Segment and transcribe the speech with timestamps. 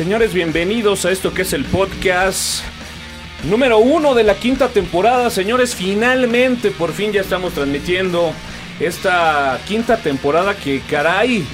[0.00, 2.64] señores, bienvenidos a esto que es el podcast
[3.44, 5.28] número uno de la quinta temporada.
[5.28, 8.32] Señores, finalmente, por fin ya estamos transmitiendo
[8.80, 11.44] esta quinta temporada que caray,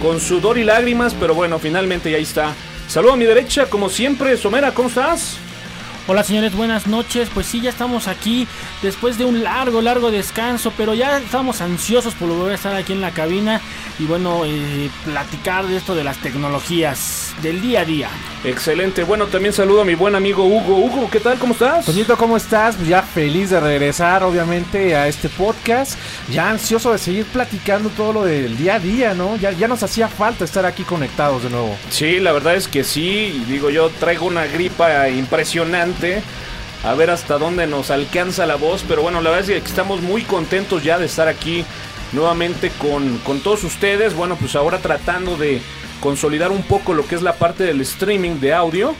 [0.00, 2.54] con sudor y lágrimas, pero bueno, finalmente ya está.
[2.88, 5.36] Saludo a mi derecha, como siempre, Somera, ¿cómo estás?
[6.08, 7.28] Hola señores, buenas noches.
[7.32, 8.48] Pues sí, ya estamos aquí
[8.80, 12.94] después de un largo, largo descanso, pero ya estamos ansiosos por volver a estar aquí
[12.94, 13.60] en la cabina
[13.98, 18.08] y bueno, eh, platicar de esto de las tecnologías del día a día.
[18.44, 19.04] Excelente.
[19.04, 20.76] Bueno, también saludo a mi buen amigo Hugo.
[20.78, 21.38] Hugo, ¿qué tal?
[21.38, 21.84] ¿Cómo estás?
[21.84, 22.76] Toñito, ¿cómo estás?
[22.86, 25.98] Ya feliz de regresar, obviamente, a este podcast.
[26.30, 29.36] Ya ansioso de seguir platicando todo lo del día a día, ¿no?
[29.36, 31.76] Ya, ya nos hacía falta estar aquí conectados de nuevo.
[31.90, 33.44] Sí, la verdad es que sí.
[33.48, 36.22] Digo, yo traigo una gripa impresionante.
[36.82, 38.84] A ver hasta dónde nos alcanza la voz.
[38.88, 41.64] Pero bueno, la verdad es que estamos muy contentos ya de estar aquí
[42.12, 44.14] nuevamente con, con todos ustedes.
[44.14, 45.60] Bueno, pues ahora tratando de
[46.00, 48.94] consolidar un poco lo que es la parte del streaming de audio.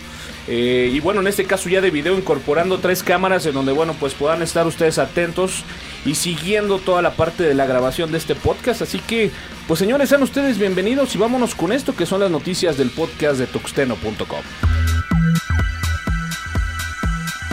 [0.48, 3.94] Eh, y bueno, en este caso ya de video incorporando tres cámaras en donde, bueno,
[4.00, 5.64] pues puedan estar ustedes atentos
[6.05, 8.83] y siguiendo toda la parte de la grabación de este podcast.
[8.83, 9.31] Así que,
[9.69, 13.38] pues señores, sean ustedes bienvenidos y vámonos con esto que son las noticias del podcast
[13.38, 14.41] de tuxteno.com.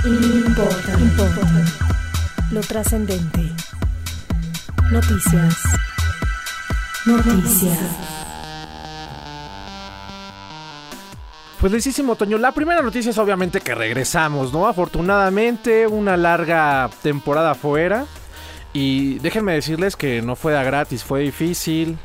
[0.05, 1.65] Importa, importa.
[2.51, 3.51] Lo trascendente.
[4.91, 5.63] Noticias.
[7.05, 7.79] Noticias.
[11.59, 12.37] Felicísimo, Toño.
[12.37, 14.65] La primera noticia es obviamente que regresamos, ¿no?
[14.65, 18.05] Afortunadamente, una larga temporada fuera.
[18.71, 21.97] Y déjenme decirles que no fue de gratis, fue difícil.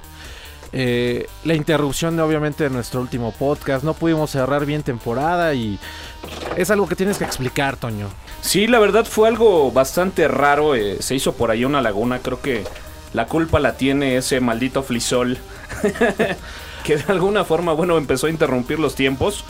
[0.72, 3.84] Eh, la interrupción, obviamente, de nuestro último podcast.
[3.84, 5.78] No pudimos cerrar bien temporada y
[6.56, 8.08] es algo que tienes que explicar, Toño.
[8.42, 10.74] Sí, la verdad fue algo bastante raro.
[10.74, 12.18] eh, se hizo por ahí una laguna.
[12.18, 12.64] Creo que
[13.14, 15.38] la culpa la tiene ese maldito flisol.
[16.84, 19.44] que de alguna forma, bueno, empezó a interrumpir los tiempos.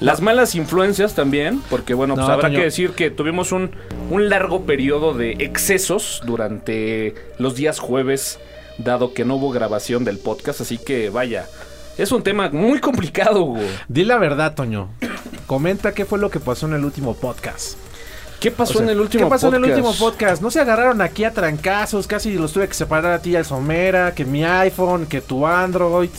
[0.00, 2.58] Las malas influencias también, porque bueno, pues No, habrá Toño.
[2.60, 3.72] que decir que tuvimos un,
[4.10, 8.38] un largo periodo de excesos durante los días jueves,
[8.78, 11.48] dado que no hubo grabación del podcast, así que vaya,
[11.98, 13.54] es un tema muy complicado.
[13.88, 14.88] Di la verdad, Toño.
[15.48, 17.76] Comenta qué fue lo que pasó en el último podcast.
[18.40, 19.78] ¿Qué pasó O sea, en el último ¿Qué pasó en el podcast?
[19.78, 20.42] último podcast?
[20.42, 23.44] No se agarraron aquí a trancazos, casi los tuve que separar a ti y al
[23.44, 26.10] Somera, que mi iPhone, que tu Android.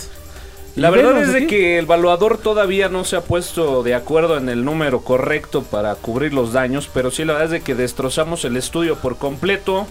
[0.76, 4.50] La verdad es de que el evaluador todavía no se ha puesto de acuerdo en
[4.50, 8.46] el número correcto para cubrir los daños, pero sí la verdad es de que destrozamos
[8.46, 9.88] el estudio por completo.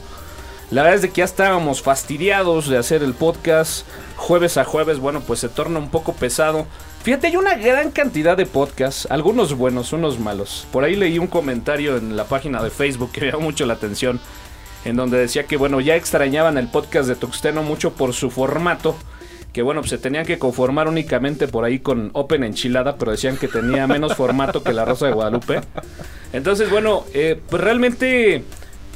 [0.70, 4.98] La verdad es de que ya estábamos fastidiados de hacer el podcast jueves a jueves,
[4.98, 6.66] bueno, pues se torna un poco pesado.
[7.02, 10.66] Fíjate, hay una gran cantidad de podcasts, algunos buenos, unos malos.
[10.72, 13.74] Por ahí leí un comentario en la página de Facebook que me llamó mucho la
[13.74, 14.20] atención,
[14.84, 18.96] en donde decía que, bueno, ya extrañaban el podcast de Tuxteno mucho por su formato
[19.52, 23.36] que bueno, pues se tenían que conformar únicamente por ahí con Open Enchilada, pero decían
[23.36, 25.60] que tenía menos formato que la Rosa de Guadalupe.
[26.32, 28.44] Entonces, bueno, eh, pues realmente,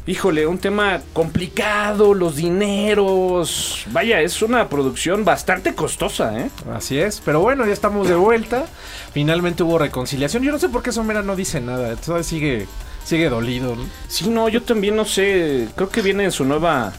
[0.06, 3.84] híjole, un tema complicado, los dineros.
[3.90, 6.50] Vaya, es una producción bastante costosa, ¿eh?
[6.74, 8.66] Así es, pero bueno, ya estamos de vuelta.
[9.12, 10.42] Finalmente hubo reconciliación.
[10.42, 11.94] Yo no sé por qué Somera no dice nada.
[11.96, 12.66] Todavía sigue,
[13.04, 13.76] sigue dolido.
[13.76, 13.84] ¿no?
[14.08, 16.92] Sí, no, yo también no sé, creo que viene en su nueva...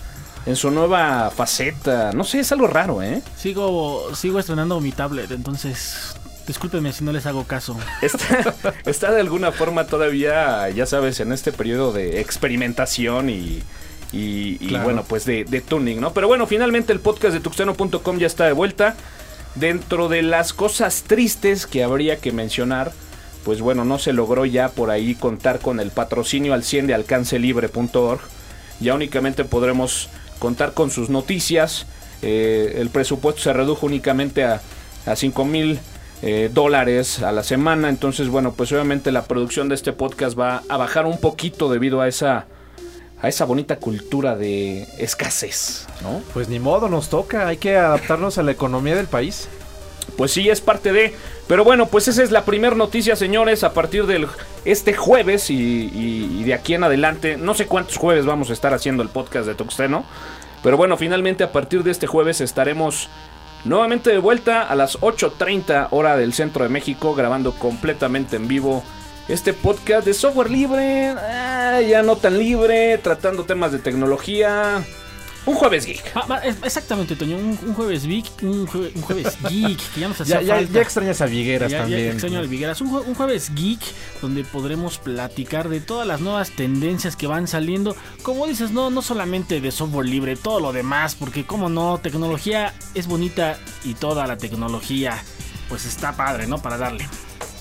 [0.45, 2.11] En su nueva faceta.
[2.11, 3.21] No sé, es algo raro, ¿eh?
[3.37, 6.17] Sigo, sigo estrenando mi tablet, entonces
[6.47, 7.77] discúlpenme si no les hago caso.
[8.01, 8.53] Está,
[8.85, 13.61] está de alguna forma todavía, ya sabes, en este periodo de experimentación y,
[14.11, 14.83] y, y Claro.
[14.85, 16.13] bueno, pues de, de tuning, ¿no?
[16.13, 18.95] Pero bueno, finalmente el podcast de tuxteno.com ya está de vuelta.
[19.55, 22.91] Dentro de las cosas tristes que habría que mencionar,
[23.45, 26.93] pues bueno, no se logró ya por ahí contar con el patrocinio al 100 de
[26.95, 28.21] alcancelibre.org.
[28.79, 30.09] Ya únicamente podremos
[30.39, 31.85] contar con sus noticias.
[32.23, 34.61] Eh, el presupuesto se redujo únicamente a,
[35.05, 35.79] a 5 mil
[36.23, 37.89] eh, dólares a la semana.
[37.89, 41.99] Entonces, bueno, pues obviamente la producción de este podcast va a bajar un poquito debido
[42.01, 42.47] a esa,
[43.21, 46.21] a esa bonita cultura de escasez, ¿no?
[46.33, 47.47] Pues ni modo, nos toca.
[47.47, 49.47] Hay que adaptarnos a la economía del país.
[50.17, 51.13] Pues sí, es parte de.
[51.47, 53.63] Pero bueno, pues esa es la primera noticia, señores.
[53.63, 54.27] A partir del
[54.65, 58.53] este jueves y, y- y de aquí en adelante, no sé cuántos jueves vamos a
[58.53, 60.05] estar haciendo el podcast de Tuxteno.
[60.61, 63.09] Pero bueno, finalmente a partir de este jueves estaremos
[63.65, 68.83] nuevamente de vuelta a las 8.30 hora del centro de México, grabando completamente en vivo
[69.27, 74.83] este podcast de software libre, ah, ya no tan libre, tratando temas de tecnología.
[75.45, 76.01] Un jueves geek.
[76.15, 80.07] Ah, es- exactamente, Toño, un, un jueves geek, un, jue- un jueves geek, que ya
[80.07, 80.71] nos hacía Ya, ya, falta.
[80.73, 82.07] ya extrañas a Vigueras Ya- ya también.
[82.11, 82.79] extraño al Vigueras.
[82.81, 83.81] Un, un jueves geek
[84.21, 87.95] donde podremos platicar de todas las nuevas tendencias que van saliendo.
[88.21, 92.73] Como dices, no, no solamente de software libre, todo lo demás, porque como no, tecnología
[92.93, 95.21] es bonita y toda la tecnología
[95.67, 96.61] pues está padre, ¿no?
[96.61, 97.07] Para darle.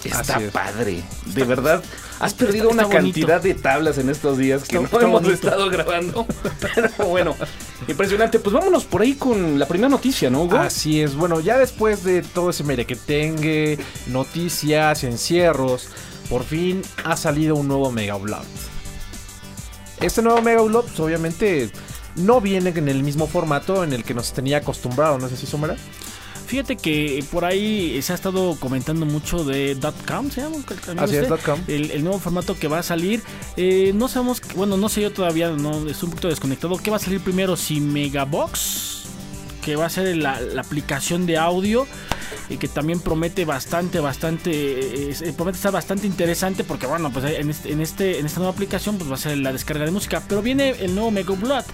[0.09, 0.51] Está es.
[0.51, 1.03] padre.
[1.27, 1.83] De verdad,
[2.21, 3.03] has perdido está una bonito.
[3.21, 5.33] cantidad de tablas en estos días que Está- no hemos bonito.
[5.35, 6.27] estado grabando.
[6.75, 7.37] Pero bueno,
[7.89, 8.39] impresionante.
[8.39, 10.59] Pues vámonos por ahí con la primera noticia, ¿no, Hugo?
[10.59, 13.79] Así es, bueno, ya después de todo ese merequetengue,
[14.09, 15.89] noticias, encierros,
[16.29, 18.45] por fin ha salido un nuevo Mega Upload.
[20.01, 21.71] Este nuevo Mega Upload, pues, obviamente,
[22.17, 25.47] no viene en el mismo formato en el que nos tenía acostumbrado, ¿no es así,
[25.47, 25.77] Somera?
[26.53, 29.75] Fíjate que por ahí se ha estado comentando mucho de
[30.07, 30.59] .com, ¿se llama?
[30.99, 31.47] Así es, usted.
[31.47, 31.59] .com.
[31.67, 33.23] El, el nuevo formato que va a salir.
[33.57, 36.77] Eh, no sabemos, bueno, no sé yo todavía, no estoy un poquito desconectado.
[36.77, 37.57] ¿Qué va a salir primero?
[37.57, 39.05] Si Megabox,
[39.65, 41.87] que va a ser la, la aplicación de audio,
[42.53, 47.25] y que también promete bastante, bastante, eh, eh, promete estar bastante interesante, porque bueno, pues
[47.25, 49.91] en, este, en, este, en esta nueva aplicación pues va a ser la descarga de
[49.91, 50.23] música.
[50.29, 51.65] Pero viene el nuevo Mega Blood,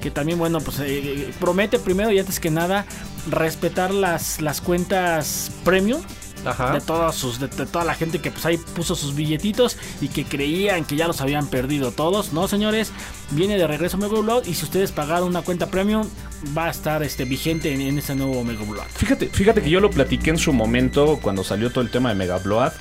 [0.00, 2.86] que también, bueno, pues eh, promete primero y antes que nada
[3.28, 6.00] respetar las, las cuentas premium
[6.44, 6.72] Ajá.
[6.72, 10.08] de todos sus de, de toda la gente que pues ahí puso sus billetitos y
[10.08, 12.90] que creían que ya los habían perdido todos no señores
[13.30, 16.08] viene de regreso Mega Blood y si ustedes pagaron una cuenta premium
[16.56, 19.80] va a estar este vigente en, en este nuevo Mega Blood Fíjate, fíjate que yo
[19.80, 22.72] lo platiqué en su momento cuando salió todo el tema de Mega Blood.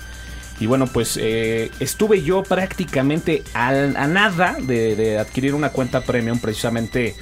[0.61, 7.15] Y bueno, pues eh, estuve yo prácticamente a, nada de, adquirir una cuenta premium, precisamente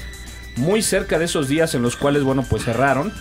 [0.58, 3.14] muy cerca de esos días en los cuales, bueno, pues cerraron.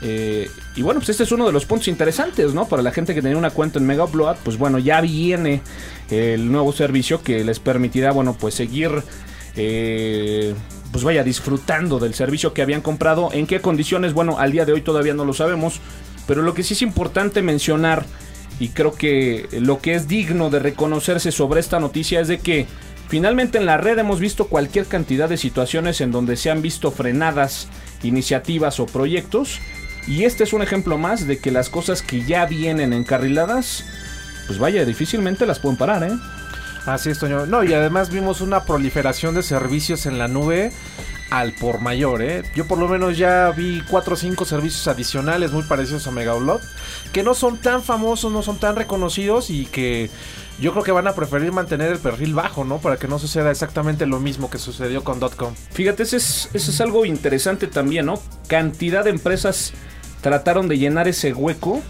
[0.00, 2.66] Eh, y bueno, pues este es uno de los puntos interesantes, ¿no?
[2.66, 5.60] Para la gente que tenía una cuenta en Mega Blood, pues bueno, ya viene
[6.08, 8.90] el nuevo servicio que les permitirá, bueno, pues seguir,
[9.54, 10.54] eh,
[10.92, 13.30] pues vaya, disfrutando del servicio que habían comprado.
[13.32, 14.14] ¿En qué condiciones?
[14.14, 15.80] Bueno, al día de hoy todavía no lo sabemos,
[16.26, 18.04] pero lo que sí es importante mencionar,
[18.60, 22.66] y creo que lo que es digno de reconocerse sobre esta noticia es de que
[23.08, 26.90] finalmente en la red hemos visto cualquier cantidad de situaciones en donde se han visto
[26.90, 27.68] frenadas
[28.02, 29.60] iniciativas o proyectos.
[30.06, 33.84] Y este es un ejemplo más de que las cosas que ya vienen encarriladas,
[34.46, 36.16] pues vaya, difícilmente las pueden parar, ¿eh?
[36.88, 37.44] Así es, Toño.
[37.44, 40.72] No, y además vimos una proliferación de servicios en la nube
[41.30, 42.42] al por mayor, ¿eh?
[42.54, 46.34] Yo por lo menos ya vi 4 o 5 servicios adicionales muy parecidos a Mega
[46.34, 46.62] Upload,
[47.12, 50.08] que no son tan famosos, no son tan reconocidos y que
[50.58, 52.78] yo creo que van a preferir mantener el perfil bajo, ¿no?
[52.78, 55.52] Para que no suceda exactamente lo mismo que sucedió con .com.
[55.72, 58.14] Fíjate, ese es, ese es algo interesante también, ¿no?
[58.46, 59.74] Cantidad de empresas
[60.22, 61.82] trataron de llenar ese hueco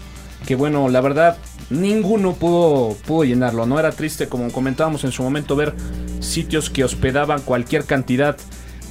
[0.45, 1.37] que bueno, la verdad,
[1.69, 3.79] ninguno pudo, pudo llenarlo, ¿no?
[3.79, 5.73] Era triste, como comentábamos en su momento, ver
[6.19, 8.35] sitios que hospedaban cualquier cantidad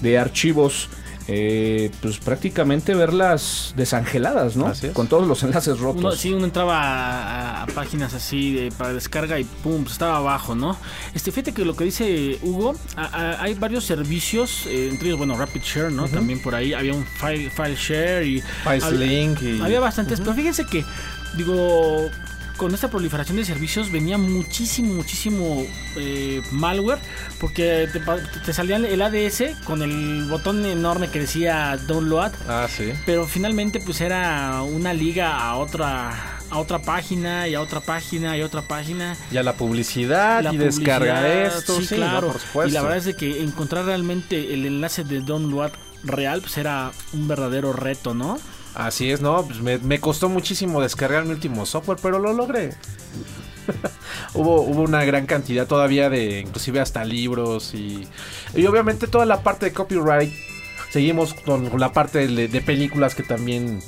[0.00, 0.88] de archivos,
[1.30, 4.66] eh, pues prácticamente verlas desangeladas, ¿no?
[4.68, 4.92] Así es.
[4.94, 6.00] Con todos los enlaces rotos.
[6.02, 10.16] Uno, sí, uno entraba a, a páginas así de, para descarga y pum, pues estaba
[10.18, 10.74] abajo, ¿no?
[11.14, 15.18] Este, fíjate que lo que dice Hugo, a- a- hay varios servicios, eh, entre ellos,
[15.18, 16.08] bueno, Rapid Share, ¿no?
[16.08, 19.60] También por ahí había un file, file share y Fileslink y...
[19.60, 20.82] había bastantes, pero fíjense que,
[21.34, 22.10] digo,
[22.56, 25.64] con esta proliferación de servicios venía muchísimo, muchísimo
[25.96, 26.98] eh, malware,
[27.40, 28.00] porque te,
[28.44, 32.92] te salía el ADS con el botón enorme que decía download, Ah, sí.
[33.06, 38.34] pero finalmente pues era una liga a otra a otra página y a otra página
[38.34, 39.14] y a otra página.
[39.31, 42.29] Ya la publicidad La y descarga publicidad, esto, sí, sí, no, claro.
[42.32, 42.70] por supuesto.
[42.70, 45.72] y la verdad es de que encontrar realmente el enlace de download
[46.05, 48.38] real pues era un verdadero reto, ¿no?
[48.79, 52.70] Así es, no, pues me, costó muchísimo descargar mi último software, pero lo logré.
[54.35, 58.06] hubo, hubo una gran cantidad todavía de, inclusive hasta libros y,
[58.55, 60.32] y obviamente toda la parte de copyright.
[60.91, 63.81] Seguimos con, con la parte de, de películas que también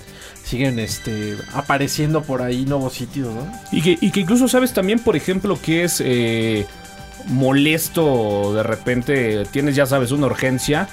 [0.42, 3.48] siguen este apareciendo por ahí nuevos sitios, ¿no?
[3.70, 6.66] Y que, y que incluso sabes también, por ejemplo, que es eh,
[7.26, 10.88] molesto de repente, tienes ya sabes una urgencia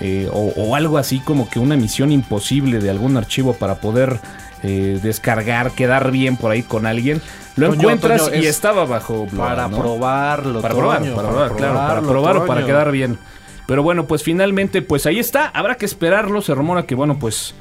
[0.00, 4.20] eh, o, o algo así como que una misión imposible de algún archivo para poder
[4.62, 7.22] eh, descargar, quedar bien por ahí con alguien.
[7.56, 9.78] Lo Toño, encuentras Toño, y es estaba bajo Blood, para ¿no?
[9.78, 13.18] probarlo, para probar, Toño, para probar, claro, para probarlo, probar o para quedar bien.
[13.66, 15.46] Pero bueno, pues finalmente, pues ahí está.
[15.46, 16.42] Habrá que esperarlo.
[16.42, 17.54] Se rumora que, bueno, pues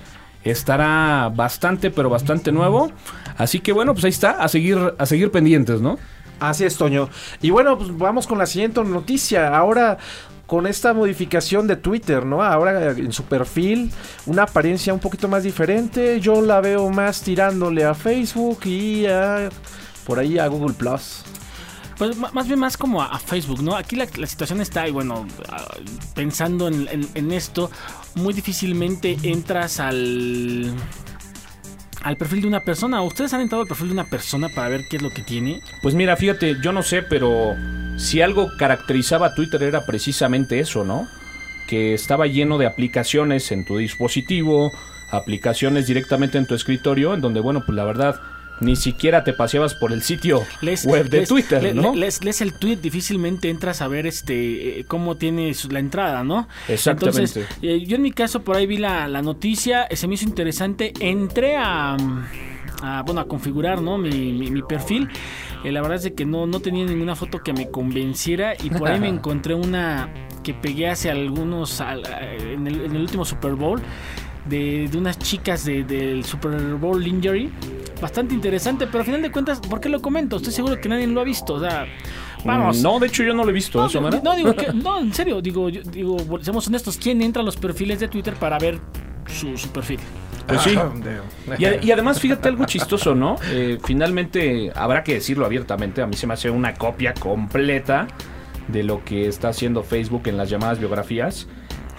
[0.44, 2.92] estará bastante, pero bastante nuevo.
[3.38, 4.32] Así que bueno, pues ahí está.
[4.32, 6.00] A seguir, a seguir pendientes, ¿no?
[6.40, 7.10] Así es, Toño.
[7.42, 9.56] Y bueno, pues vamos con la siguiente noticia.
[9.56, 9.98] Ahora,
[10.50, 12.42] con esta modificación de Twitter, ¿no?
[12.42, 13.92] Ahora en su perfil,
[14.26, 16.20] una apariencia un poquito más diferente.
[16.20, 19.50] Yo la veo más tirándole a Facebook y a,
[20.08, 21.22] por ahí a Google Plus.
[22.00, 23.76] Pues más bien más como a, Facebook, ¿no?
[23.76, 25.68] Aquí la, situación está, y bueno, ah,
[26.16, 27.70] pensando en, en- en esto,
[28.16, 30.74] muy difícilmente entras al
[32.04, 33.02] al perfil de una persona.
[33.02, 35.62] ¿Ustedes han entrado al perfil de una persona para ver qué es lo que tiene?
[35.82, 37.56] Pues mira, fíjate, yo no sé, pero
[37.98, 41.08] si algo caracterizaba a Twitter era precisamente eso, ¿no?
[41.68, 44.72] Que estaba lleno de aplicaciones en tu dispositivo,
[45.12, 48.20] aplicaciones directamente en tu escritorio, en donde, bueno, pues la verdad,
[48.62, 50.44] ni siquiera te paseabas por el sitio
[50.86, 51.94] web de Twitter, le- ¿no?
[51.96, 56.48] le- lees, el tweet, difícilmente entras a ver este eh, cómo tiene la entrada, ¿no?
[56.68, 57.22] Exactamente.
[57.22, 60.16] Entonces, eh, yo en mi caso por ahí vi la, la noticia, eh, se me
[60.16, 62.26] hizo interesante, entré a, mm,
[62.84, 63.98] a, bueno, a configurar, ¿no?
[63.98, 65.10] Mi, mi- mi perfil.
[65.64, 68.70] Eh, la verdad es de que no, no tenía ninguna foto que me convenciera y
[68.70, 70.10] por ahí me encontré una
[70.44, 72.04] que pegué hace algunos, al-
[72.40, 73.82] en, el, en el último Super Bowl.
[74.46, 77.50] De, de unas chicas de- del Super Bowl Lingerie.
[78.02, 80.38] Bastante interesante, pero al final de cuentas, ¿por qué lo comento?
[80.38, 81.56] Estoy seguro que nadie lo ha visto.
[81.56, 81.86] O sea,
[82.46, 82.80] vamos.
[82.80, 84.24] Mm, No, de hecho yo no lo he visto, ¿eso No, no era?
[84.24, 87.58] no, digo que- no, en serio, digo, yo- digo, seamos honestos, ¿quién entra a los
[87.58, 88.80] perfiles de Twitter para ver
[89.28, 90.00] su, su perfil?
[90.48, 90.74] Pues sí.
[90.78, 90.90] Ah,
[91.60, 93.36] Y, a- y además, fíjate algo chistoso, ¿no?
[93.52, 98.08] Eh, finalmente, habrá que decirlo abiertamente, a mí se me hace una copia completa
[98.70, 101.48] de lo que está haciendo Facebook en las llamadas biografías.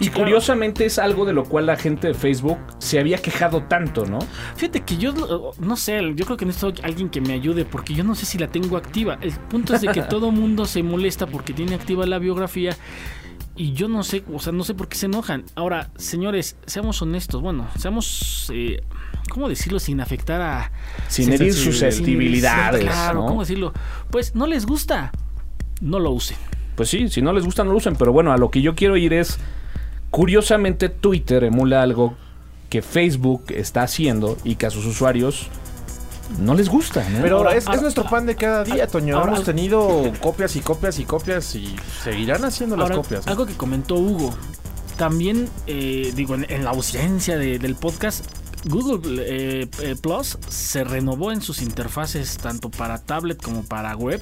[0.01, 0.19] Y claro.
[0.23, 4.19] curiosamente es algo de lo cual la gente de Facebook se había quejado tanto, ¿no?
[4.55, 5.13] Fíjate que yo
[5.59, 8.37] no sé, yo creo que necesito alguien que me ayude porque yo no sé si
[8.37, 9.17] la tengo activa.
[9.21, 12.75] El punto es de que todo mundo se molesta porque tiene activa la biografía
[13.55, 15.43] y yo no sé, o sea, no sé por qué se enojan.
[15.55, 18.81] Ahora, señores, seamos honestos, bueno, seamos eh,
[19.29, 20.71] ¿cómo decirlo sin afectar a
[21.09, 23.25] Sin herir sin- susceptibilidades, Claro, ¿no?
[23.27, 23.71] ¿cómo decirlo?
[24.09, 25.11] Pues no les gusta,
[25.79, 26.37] no lo usen.
[26.75, 27.95] Pues sí, si no les gusta, no lo usen.
[27.97, 29.37] Pero bueno, a lo que yo quiero ir es.
[30.11, 32.15] Curiosamente, Twitter emula algo
[32.69, 35.47] que Facebook está haciendo y que a sus usuarios
[36.39, 37.21] no les gusta, ¿no?
[37.21, 39.17] Pero Ahora, es, nuestro pan de cada día, Toño.
[39.17, 43.25] ahora- Hemos tenido copias y copias y copias y seguirán haciendo las copias.
[43.25, 43.31] ¿no?
[43.31, 44.33] Algo que comentó Hugo.
[44.97, 48.25] También, eh, digo, en, en la ausencia de- del podcast,
[48.65, 54.21] Google eh, eh, Plus se renovó en sus interfaces tanto para tablet como para web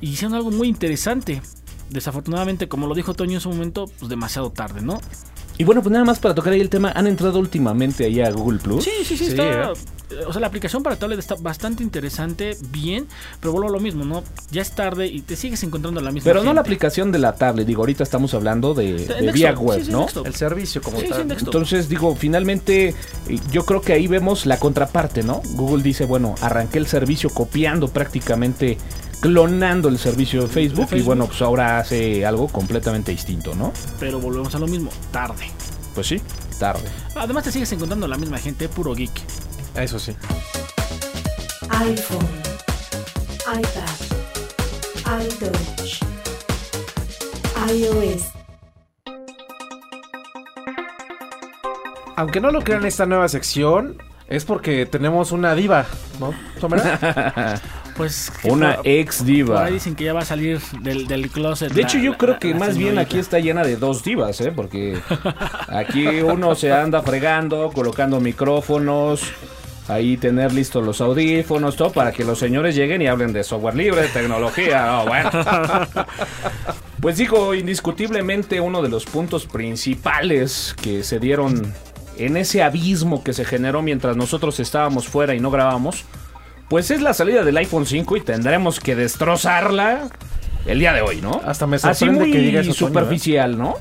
[0.00, 1.40] y hicieron algo muy interesante.
[1.90, 5.00] Desafortunadamente, como lo dijo Toño en su momento, pues demasiado tarde, ¿no?
[5.58, 8.30] Y bueno, pues nada más para tocar ahí el tema, ¿han entrado últimamente ahí a
[8.30, 8.84] Google Plus?
[8.84, 9.72] Sí, sí, sí, Sí, está.
[9.72, 9.74] ¿eh?
[10.28, 13.08] O sea, la aplicación para tablet está bastante interesante, bien,
[13.40, 14.22] pero vuelvo a lo mismo, ¿no?
[14.52, 17.34] Ya es tarde y te sigues encontrando la misma Pero no la aplicación de la
[17.34, 20.06] tablet, digo, ahorita estamos hablando de, de vía web, sí, ¿no?
[20.24, 21.32] El servicio como tal.
[21.32, 22.90] Entonces, digo, finalmente,
[23.28, 25.42] eh, yo creo que ahí vemos la contraparte, ¿no?
[25.54, 28.78] Google dice, bueno, arranqué el servicio copiando prácticamente,
[29.20, 31.06] clonando el servicio de Facebook, y Facebook.
[31.06, 33.72] bueno, pues ahora hace algo completamente distinto, ¿no?
[33.98, 35.50] Pero volvemos a lo mismo, tarde.
[35.94, 36.20] Pues sí,
[36.58, 36.88] tarde.
[37.14, 39.12] Además te sigues encontrando la misma gente, puro geek.
[39.74, 40.14] Eso sí.
[41.70, 42.26] iPhone,
[43.46, 43.96] iPad,
[45.24, 46.02] iTouch,
[47.68, 48.22] iOS.
[52.16, 55.86] Aunque no lo crean esta nueva sección, es porque tenemos una diva,
[56.18, 56.32] ¿no?
[57.96, 59.64] Pues Una ex diva.
[59.64, 61.72] ahí dicen que ya va a salir del, del closet.
[61.72, 64.02] De la- hecho, yo la- creo la- que más bien aquí está llena de dos
[64.04, 64.52] divas, ¿eh?
[64.54, 64.98] Porque
[65.68, 69.22] aquí uno se anda fregando, colocando micrófonos,
[69.88, 73.74] ahí tener listos los audífonos, todo para que los señores lleguen y hablen de software
[73.76, 74.84] libre, de tecnología.
[74.86, 75.30] No, bueno.
[77.00, 81.72] Pues digo, indiscutiblemente uno de los puntos principales que se dieron
[82.16, 86.04] en ese abismo que se generó mientras nosotros estábamos fuera y no grabamos,
[86.68, 90.08] pues es la salida del iPhone 5 y tendremos que destrozarla
[90.66, 91.40] el día de hoy, ¿no?
[91.44, 92.74] Hasta me Así sorprende muy que diga eso, ¿eh?
[92.74, 93.76] superficial, ¿no?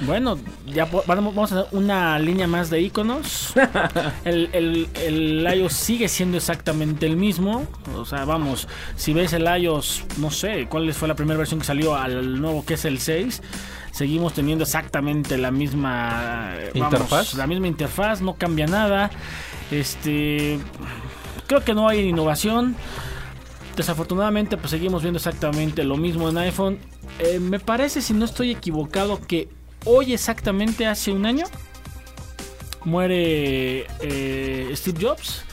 [0.00, 3.52] Bueno, ya vamos a hacer una línea más de iconos.
[4.24, 7.66] El, el, el iOS sigue siendo exactamente el mismo.
[7.96, 11.66] O sea, vamos, si ves el iOS, no sé, ¿cuál fue la primera versión que
[11.66, 13.42] salió al nuevo que es el 6?
[13.90, 17.34] Seguimos teniendo exactamente la misma eh, vamos, ¿Interfaz?
[17.34, 19.10] la misma interfaz, no cambia nada.
[19.72, 20.60] Este,
[21.48, 22.76] creo que no hay innovación.
[23.74, 26.78] Desafortunadamente, pues seguimos viendo exactamente lo mismo en iPhone.
[27.18, 29.48] Eh, me parece, si no estoy equivocado, que
[29.84, 31.46] hoy exactamente hace un año
[32.84, 35.44] muere eh, Steve Jobs.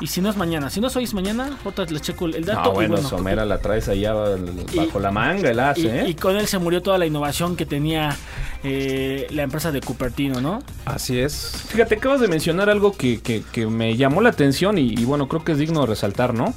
[0.00, 2.62] Y si no es mañana, si no es mañana, otra les checo el, dato.
[2.62, 6.00] No, y bueno, bueno, Somera la traes allá bajo Y- la manga, el y, hace,
[6.00, 6.08] ¿eh?
[6.08, 8.16] y con él se murió toda la innovación que tenía
[8.64, 10.62] eh, la empresa de Cupertino, ¿no?
[10.86, 11.64] Así es.
[11.68, 15.28] Fíjate, acabas de mencionar algo que, que- que me llamó la atención y, y bueno,
[15.28, 16.54] creo que es digno de resaltar, ¿no?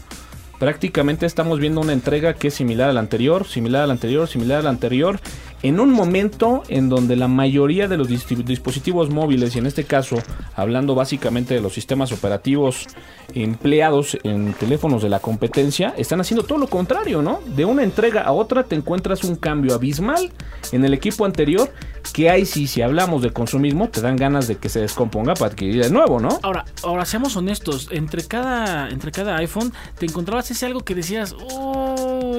[0.59, 4.27] Prácticamente estamos viendo una entrega que es similar a la anterior, similar a la anterior,
[4.29, 5.19] similar a la anterior,
[5.63, 9.86] en un momento en donde la mayoría de los dis- dispositivos móviles, y en este
[9.86, 10.17] caso
[10.55, 12.86] hablando básicamente de los sistemas operativos
[13.34, 17.39] empleados en teléfonos de la competencia, están haciendo todo lo contrario, ¿no?
[17.55, 20.32] De una entrega a otra te encuentras un cambio abismal
[20.72, 21.72] en el equipo anterior,
[22.13, 25.51] que ahí sí, si hablamos de consumismo, te dan ganas de que se descomponga para
[25.51, 26.39] adquirir de nuevo, ¿no?
[26.43, 31.34] Ahora, ahora seamos honestos, entre cada, entre cada iPhone te encontrabas ese algo que decías,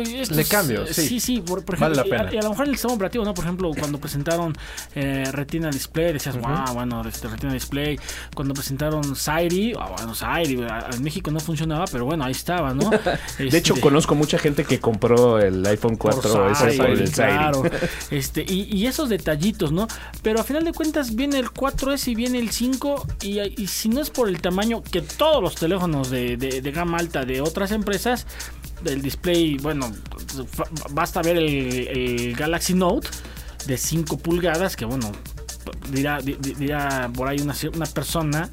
[0.04, 1.08] estos, Le cambio, eh, sí.
[1.08, 2.34] Sí, sí, por, por Vale ejemplo, la y a- pena.
[2.34, 3.34] Y, a, lo mejor el sistema ¿no?
[3.34, 4.54] Por ejemplo, cuando presentaron
[4.94, 8.00] eh, Retina Display, decías, wow, bueno, este, Retina Display.
[8.34, 12.72] Cuando presentaron Zairi, ah, bueno, Zairi, a- en México no funcionaba, pero bueno, ahí estaba,
[12.72, 12.90] ¿no?
[13.38, 17.02] De hecho, Este, conozco mucha gente que compró el iPhone 4 por ese por Zairi,
[17.02, 17.62] el claro.
[18.10, 19.86] Este, y, y esos detallitos, ¿no?
[20.22, 23.88] Pero a final de cuentas viene el 4S y viene el 5 y, y si
[23.88, 27.40] no es por el tamaño que todos los teléfonos de, de- de gama alta de
[27.40, 28.26] otras empresas,
[28.84, 29.90] del display, bueno,
[30.90, 31.46] basta ver el,
[31.88, 33.08] el Galaxy Note
[33.66, 35.10] de 5 pulgadas, que bueno,
[35.90, 38.50] dirá, di- di- dirá por ahí una, una persona,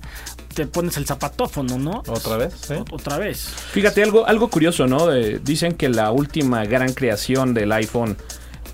[0.55, 2.03] te pones el zapatófono, ¿no?
[2.07, 2.53] ¿Otra vez?
[2.67, 2.75] Sí.
[2.91, 3.39] Otra vez.
[3.71, 5.11] Fíjate, algo, algo curioso, ¿no?
[5.13, 8.17] Eh, dicen que la última gran creación del iPhone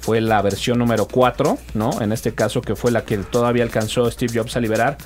[0.01, 2.01] fue la versión número 4, ¿no?
[2.01, 4.97] En este caso que fue la que todavía alcanzó Steve Jobs a liberar.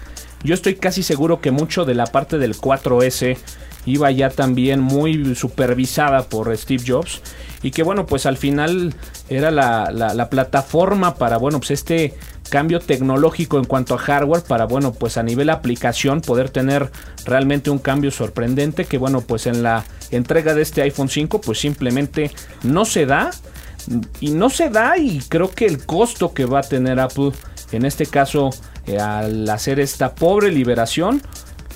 [0.43, 3.37] Yo estoy casi seguro que mucho de la parte del 4S
[3.85, 7.21] iba ya también muy supervisada por Steve Jobs
[7.63, 8.93] y que bueno, pues al final
[9.29, 12.13] era la, la- la plataforma para, bueno, pues este
[12.49, 16.91] cambio tecnológico en cuanto a hardware para, bueno, pues a nivel aplicación poder tener
[17.25, 21.59] realmente un cambio sorprendente que, bueno, pues en la entrega de este iPhone 5 pues
[21.59, 22.31] simplemente
[22.63, 23.31] no se da
[24.19, 27.31] y no se da y creo que el costo que va a tener Apple
[27.71, 28.49] en este caso
[28.87, 31.21] eh, al hacer esta pobre liberación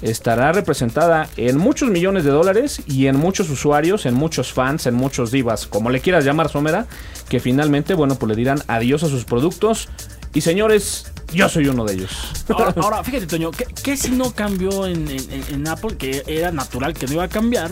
[0.01, 4.93] estará representada en muchos millones de dólares y en muchos usuarios, en muchos fans, en
[4.93, 6.85] muchos divas, como le quieras llamar Somera,
[7.29, 9.87] que finalmente, bueno, pues le dirán adiós a sus productos.
[10.33, 12.11] Y señores, yo soy uno de ellos.
[12.49, 15.95] Ahora, ahora, fíjate, Toño, ¿qué, qué si no cambió en, en- en- en Apple?
[15.97, 17.71] Que era natural que no iba a cambiar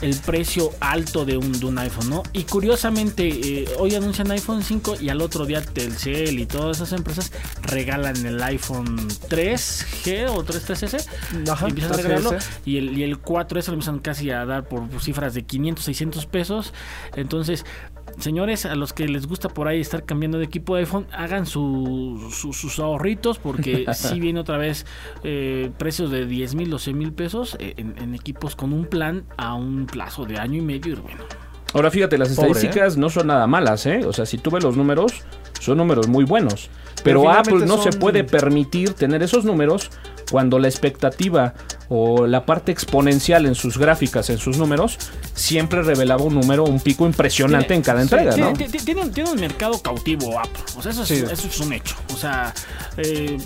[0.00, 2.22] el precio alto de un, de un iPhone, ¿no?
[2.32, 6.92] Y curiosamente, eh, hoy anuncian iPhone 5 y al otro día Telcel y todas esas
[6.92, 11.06] empresas regalan el iPhone 3G o 3 3S.
[11.50, 12.02] Ajá, y empiezan a 3GS.
[12.02, 12.38] regalarlo.
[12.64, 16.26] Y el, y el 4S lo empiezan casi a dar por cifras de 500, 600
[16.26, 16.72] pesos.
[17.16, 17.64] Entonces,
[18.20, 21.46] señores, a los que les gusta por ahí estar cambiando de equipo de iPhone, hagan
[21.46, 24.86] su- su- sus ahorritos porque si viene otra vez
[25.24, 29.24] eh, precios de 10 mil, 12 mil pesos eh, en, en equipos con un plan
[29.36, 30.94] a un plazo de año y medio.
[30.94, 31.22] Y bueno,
[31.74, 34.00] Ahora fíjate, las Pobre, estadísticas no son nada malas, ¿eh?
[34.06, 35.12] O sea, si tú ves los números,
[35.60, 36.70] son números muy buenos.
[37.04, 39.90] Pero Pero, Apple no se puede permitir tener esos números
[40.30, 41.54] cuando la expectativa
[41.90, 44.98] o la parte exponencial en sus gráficas, en sus números,
[45.34, 48.56] siempre revelaba un número, un pico impresionante Tiene- en cada sí, entrega, tiene, ¿no?
[48.56, 50.62] tiene- tiene un, mercado cautivo Apple.
[50.76, 51.14] O sea, eso es, Sí.
[51.30, 51.96] eso es un hecho.
[52.12, 52.52] O sea,
[52.98, 53.38] eh,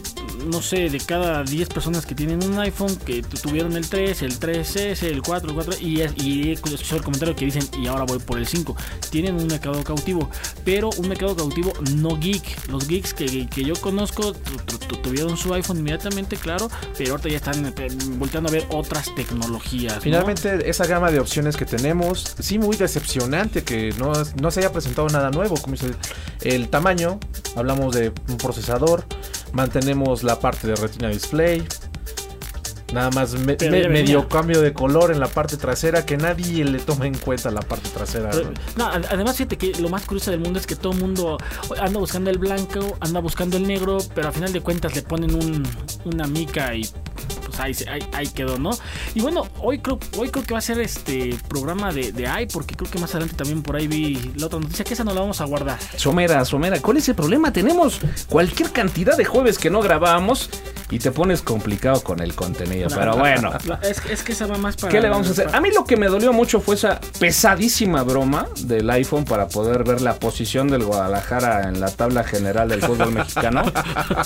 [0.46, 4.22] no sé, de cada 10 personas que tienen un iPhone, que tu- tuvieron el 3,
[4.22, 8.04] el 3S, el 4, el 4, y, y he el comentario que dicen, y ahora
[8.04, 8.76] voy por el 5.
[9.10, 10.28] Tienen un mercado cautivo,
[10.64, 12.68] pero un mercado cautivo no geek.
[12.68, 17.12] Los geeks que, que yo conozco tu- tu- tu- tuvieron su iPhone inmediatamente, claro, pero
[17.12, 19.94] ahorita ya están eh, volteando a ver otras tecnologías.
[19.96, 20.00] ¿no?
[20.00, 24.72] Finalmente, esa gama de opciones que tenemos, sí, muy decepcionante que no, no se haya
[24.72, 25.56] presentado nada nuevo.
[25.56, 25.74] Como
[26.42, 27.18] el tamaño,
[27.56, 29.04] hablamos de un procesador,
[29.52, 31.66] mantenemos la parte de Retina Display.
[32.92, 36.78] Nada más me- me- medio cambio de color en la parte trasera que nadie le
[36.78, 38.30] toma en cuenta la parte trasera.
[38.30, 38.54] Pero, ¿no?
[38.76, 41.38] no, ad- además, fíjate que lo más curioso del mundo es que todo el mundo
[41.80, 45.34] anda buscando el blanco, anda buscando el negro, pero a final de cuentas le ponen
[45.34, 45.66] un,
[46.04, 46.82] una mica y
[47.46, 48.70] pues ahí, se- ahí, ahí quedó, ¿no?
[49.14, 52.46] Y bueno, hoy creo, hoy creo que va a ser este programa de, de AI,
[52.46, 55.14] porque creo que más adelante también por ahí vi la otra noticia, que esa no
[55.14, 55.78] la vamos a guardar.
[55.96, 57.52] Somera, Somera, ¿cuál es el problema?
[57.52, 60.50] Tenemos cualquier cantidad de jueves que no grabábamos
[60.90, 62.81] y te pones complicado con el contenido.
[62.88, 63.50] Pero bueno.
[63.82, 64.90] Es, es que esa va más para...
[64.92, 65.54] ¿Qué le vamos a hacer?
[65.54, 69.84] A mí lo que me dolió mucho fue esa pesadísima broma del iPhone para poder
[69.84, 73.62] ver la posición del Guadalajara en la tabla general del fútbol mexicano.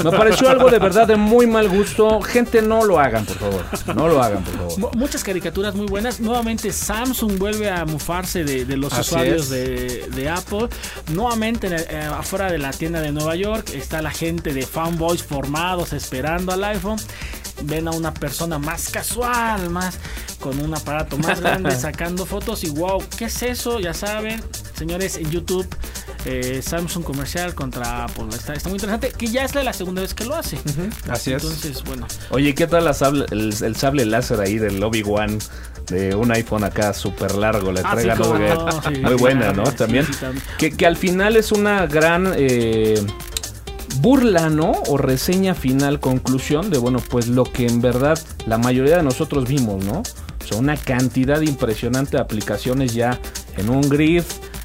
[0.04, 2.20] Me pareció algo de verdad de muy mal gusto.
[2.22, 3.64] Gente, no lo hagan, por favor.
[3.94, 4.78] No lo hagan, por favor.
[4.78, 6.20] Mu- Muchas caricaturas muy buenas.
[6.20, 10.68] Nuevamente Samsung vuelve a mufarse de, de los Así usuarios de, de Apple.
[11.12, 15.92] Nuevamente eh, afuera de la tienda de Nueva York está la gente de fanboys formados
[15.92, 16.98] esperando al iPhone.
[17.62, 19.98] Ven a una persona más casual, más
[20.40, 23.80] con un aparato más grande sacando fotos y wow, ¿qué es eso?
[23.80, 24.42] Ya saben,
[24.76, 25.66] señores, en YouTube
[26.26, 28.26] eh, Samsung comercial contra Apple.
[28.30, 30.58] Está, está muy interesante, que ya es la, la segunda vez que lo hace.
[31.08, 31.42] Así es.
[31.42, 32.06] Entonces, bueno.
[32.30, 35.38] Oye, ¿qué tal la sable- el, el sable láser ahí del Obi-Wan?
[35.86, 38.66] De un iPhone acá súper largo, la Ah, sí, entrega cómo ¿no?
[38.66, 39.66] no, sí, muy buena, ¿no?
[39.66, 40.04] sí, También.
[40.04, 40.44] sí, también.
[40.58, 43.00] Que, que al final es una gran eh,
[44.00, 44.72] burla, ¿no?
[44.88, 49.48] O reseña final, conclusión de, bueno, pues lo que en verdad la mayoría de nosotros
[49.48, 50.00] vimos, ¿no?
[50.00, 53.18] O sea, una cantidad impresionante de aplicaciones ya
[53.56, 54.22] en un grid,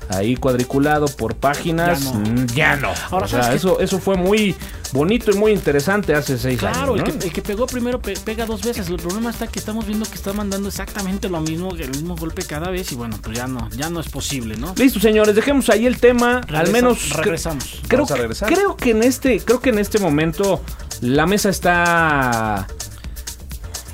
[0.10, 2.20] ahí cuadriculado por páginas, Ya no.
[2.20, 2.90] mm, ya no.
[3.12, 4.56] Ahora, o sea, eso, eso fue muy
[4.92, 7.16] bonito y muy interesante hace seis Claro, años.
[7.18, 8.90] que, el que pegó primero pe- pega dos veces.
[8.90, 12.44] El problema está que estamos viendo que está mandando exactamente lo mismo, el mismo golpe
[12.44, 14.74] cada vez y bueno, pues ya no, ya no es posible, ¿no?
[14.76, 16.42] Listo, señores, dejemos ahí el tema.
[16.54, 17.80] Al menos regresamos.
[17.88, 18.50] creo, Vamos a que- regresar.
[18.54, 20.62] creo que en este, creo que en este momento
[21.00, 22.68] la mesa está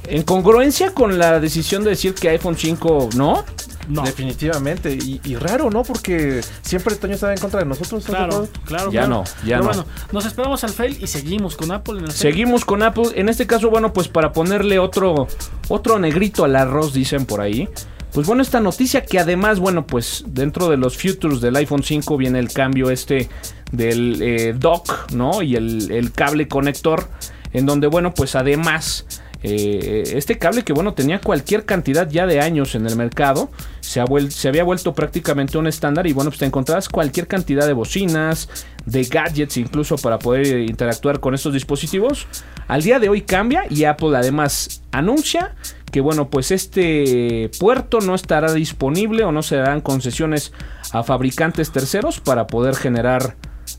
[0.07, 3.43] en congruencia con la decisión de decir que iPhone 5 no.
[3.87, 4.03] No.
[4.03, 4.93] Definitivamente.
[4.93, 5.83] Y, y raro, ¿no?
[5.83, 8.05] Porque siempre Toño estaba en contra de nosotros.
[8.05, 8.91] ¿estás de Claro, claro.
[8.91, 9.07] Ya claro.
[9.07, 9.65] no, ya Pero no.
[9.65, 12.11] bueno, nos esperamos al fail y seguimos con Apple en el.
[12.11, 13.09] Seguimos con Apple.
[13.15, 15.27] En este caso, bueno, pues para ponerle otro,
[15.69, 17.69] otro negrito al arroz, dicen por ahí.
[18.13, 22.17] Pues bueno, esta noticia que además, bueno, pues dentro de los futures del iPhone 5
[22.17, 23.29] viene el cambio este
[23.71, 25.41] del eh, dock, ¿no?
[25.41, 27.09] Y el, el cable conector,
[27.53, 29.05] en donde, bueno, pues además...
[29.43, 33.99] eh, este cable que bueno tenía cualquier cantidad ya de años en el mercado se,
[34.01, 37.73] ha se había vuelto prácticamente un estándar y bueno pues te encontrabas cualquier cantidad de
[37.73, 38.49] bocinas
[38.87, 42.25] de gadgets incluso para poder interactuar con estos dispositivos.
[42.67, 45.55] Al día de hoy cambia y Apple además anuncia
[45.91, 50.51] que bueno pues este puerto no estará disponible o no se darán concesiones
[50.91, 53.35] a fabricantes terceros para poder generar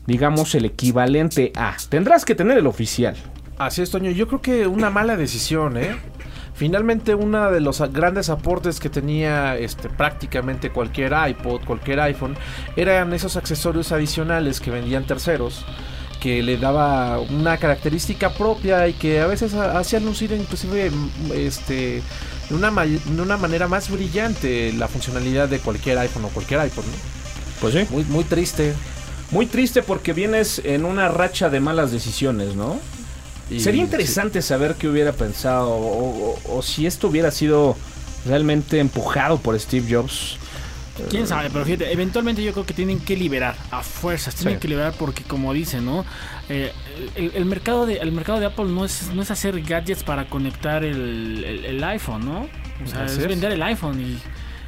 [0.07, 1.75] digamos el equivalente a.
[1.89, 3.15] Tendrás que tener el oficial
[3.59, 4.09] Así es, Toño.
[4.11, 5.95] Yo creo que una mala decisión, ¿eh?
[6.55, 12.35] Finalmente, uno de los grandes aportes que tenía este, prácticamente cualquier iPod, cualquier iPhone,
[12.75, 15.63] eran esos accesorios adicionales que vendían terceros,
[16.21, 20.91] que le daba una característica propia y que a veces ha- hacían lucir inclusive
[21.33, 22.01] este,
[22.49, 26.83] de una, de una manera más brillante la funcionalidad de cualquier iPhone o cualquier iPod,
[26.85, 26.91] ¿no?
[27.61, 28.73] pues sí Muy, muy triste.
[29.31, 32.79] muy triste porque vienes en una racha de malas decisiones no
[33.49, 37.75] Y- Sería interesante saber qué hubiera pensado o, o- o si esto hubiera sido
[38.25, 40.37] realmente empujado por Steve Jobs.
[41.09, 44.59] Quién sabe, pero fíjate, eventualmente yo creo que tienen que liberar a fuerzas, tienen Sí.
[44.59, 46.05] que liberar porque como dicen, ¿no?
[46.49, 46.73] Eh,
[47.15, 50.25] el, el mercado de el mercado de Apple no es no es hacer gadgets para
[50.27, 52.49] conectar el, el- el iPhone, ¿no?
[52.83, 53.17] O sea, es.
[53.17, 54.19] vender el iPhone y,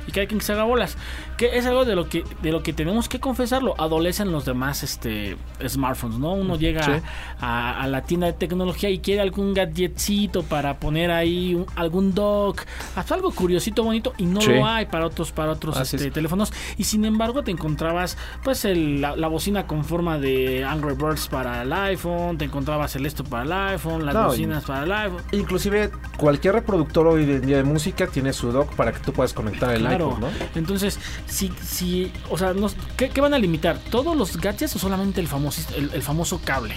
[0.08, 0.96] y cada quien que se haga bolas.
[1.42, 3.74] Que es algo de lo que de lo que tenemos que confesarlo.
[3.80, 6.34] Adolecen los demás este smartphones, ¿no?
[6.34, 6.92] Uno llega Sí.
[7.40, 12.14] a, a la tienda de tecnología y quiere algún gadgetcito para poner ahí un- algún
[12.14, 12.62] dock,
[12.96, 14.52] hasta algo curiosito, bonito y no Sí.
[14.54, 16.14] lo hay para otros para otros este, es.
[16.14, 20.94] teléfonos y sin embargo te encontrabas pues el- la, la bocina con forma de Angry
[20.94, 24.84] Birds para el iPhone, te encontrabas el esto para el iPhone, las No, bocinas para
[24.84, 25.24] el iPhone.
[25.32, 29.34] Inclusive cualquier reproductor hoy en día de música tiene su dock para que tú puedas
[29.34, 30.10] conectar el Claro.
[30.10, 30.28] iPod, ¿no?
[30.54, 31.00] Entonces,
[31.32, 33.78] si, si, o sea, nos- ¿qué, qué van a limitar?
[33.90, 36.76] ¿Todos los gadgets o solamente el famoso, el, el famoso cable?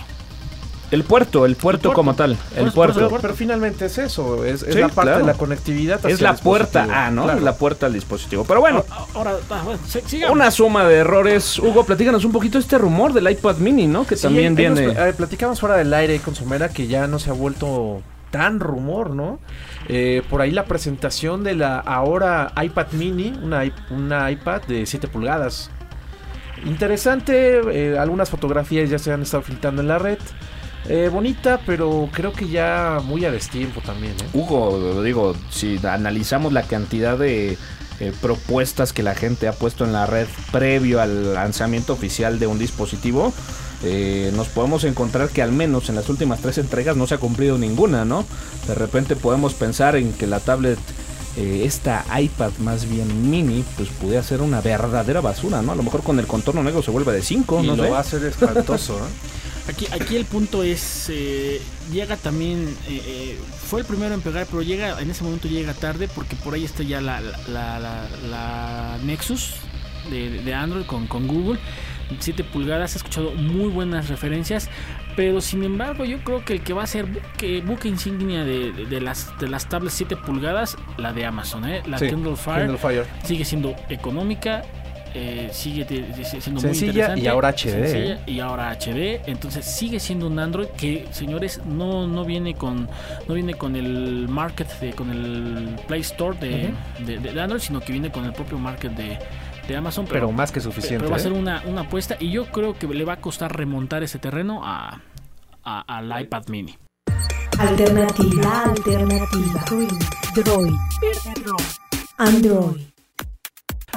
[0.90, 1.92] El puerto, el puerto, puerto.
[1.96, 3.08] como tal, el puerto.
[3.08, 5.26] Pero, pero finalmente es eso, es, es Sí, la parte claro.
[5.26, 5.96] de la conectividad.
[5.96, 6.94] hacia Es la el puerta dispositivo.
[7.06, 7.24] A, ¿no?
[7.24, 7.40] Claro.
[7.40, 8.44] La puerta al dispositivo.
[8.44, 10.36] Pero bueno, Ahora, ah, bueno, se- sigamos.
[10.36, 11.58] una suma de errores.
[11.58, 14.06] Hugo, platícanos un poquito este rumor del iPad mini, ¿no?
[14.06, 14.92] Que Sí, también nos viene...
[14.92, 18.00] pl- eh, platicamos fuera del aire con Somera que ya no se ha vuelto
[18.34, 19.38] tan rumor, ¿no?
[19.88, 25.06] Eh, por ahí la presentación de la ahora iPad mini, una, una iPad de 7
[25.06, 25.70] pulgadas.
[26.66, 30.18] Interesante, eh, algunas fotografías ya se han estado filtrando en la red.
[30.88, 34.28] Eh, bonita, pero creo que ya muy a destiempo también, ¿eh?
[34.32, 37.56] Hugo, digo, si analizamos la cantidad de
[38.20, 42.58] propuestas que la gente ha puesto en la red previo al lanzamiento oficial de un
[42.58, 43.32] dispositivo,
[43.82, 47.18] eh, nos podemos encontrar que al menos en las últimas tres entregas no se ha
[47.18, 48.24] cumplido ninguna, ¿no?
[48.66, 50.78] De repente podemos pensar en que la tablet,
[51.36, 55.72] eh, esta iPad más bien mini, pues pudiera ser una verdadera basura, ¿no?
[55.72, 57.90] A lo mejor con el contorno negro se vuelve de 5, y no lo sé.
[57.90, 59.10] va a hacer espantoso, ¿eh?
[59.66, 61.58] Aquí, aquí el punto es, eh,
[61.90, 65.72] llega también, eh, eh, fue el primero en pegar, pero llega, en ese momento llega
[65.72, 69.54] tarde porque por ahí está ya la, la, la- la Nexus
[70.10, 71.58] de, de Android con, con Google,
[72.18, 74.68] 7 pulgadas, he escuchado muy buenas referencias,
[75.16, 78.72] pero sin embargo yo creo que el que va a ser buque, buque insignia de,
[78.72, 81.82] de- de las, de las tablets 7 pulgadas, la de Amazon, ¿eh?
[81.86, 83.06] la Sí, Kindle Fire, Kindle Fire.
[83.24, 84.62] sigue siendo económica.
[85.16, 87.20] eh, sigue siendo muy Sencilla interesante.
[87.22, 88.18] y ahora HD, ¿eh?
[88.26, 89.20] y ahora HD.
[89.30, 92.88] Entonces sigue siendo un Android que, señores, no, no viene con
[93.28, 96.72] no viene con el market de, con el Play Store de,
[97.06, 99.16] de- de Android, sino que viene con el propio market de,
[99.68, 100.06] de Amazon.
[100.10, 100.98] Pero más que suficiente.
[100.98, 101.38] pero va a ser ¿eh?
[101.38, 105.00] una, una apuesta y yo creo que le va a costar remontar ese terreno a,
[105.64, 106.76] a- al iPad Mini.
[107.58, 109.64] Alternativa, alternativa.
[110.34, 110.72] Droid.
[112.18, 112.93] Android.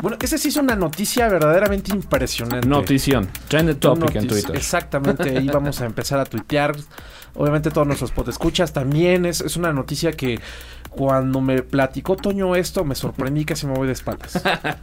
[0.01, 2.67] Bueno, ese sí es una noticia verdaderamente impresionante.
[2.67, 3.27] Notición.
[3.47, 4.55] Trend topic en Twitter.
[4.55, 6.75] Exactamente, ahí vamos a empezar a tuitear.
[7.35, 9.25] Obviamente todos nuestros podescuchas también.
[9.25, 10.39] Es, es una noticia que
[10.97, 14.41] cuando me platicó Toño esto, me sorprendí que se me voy de espaldas.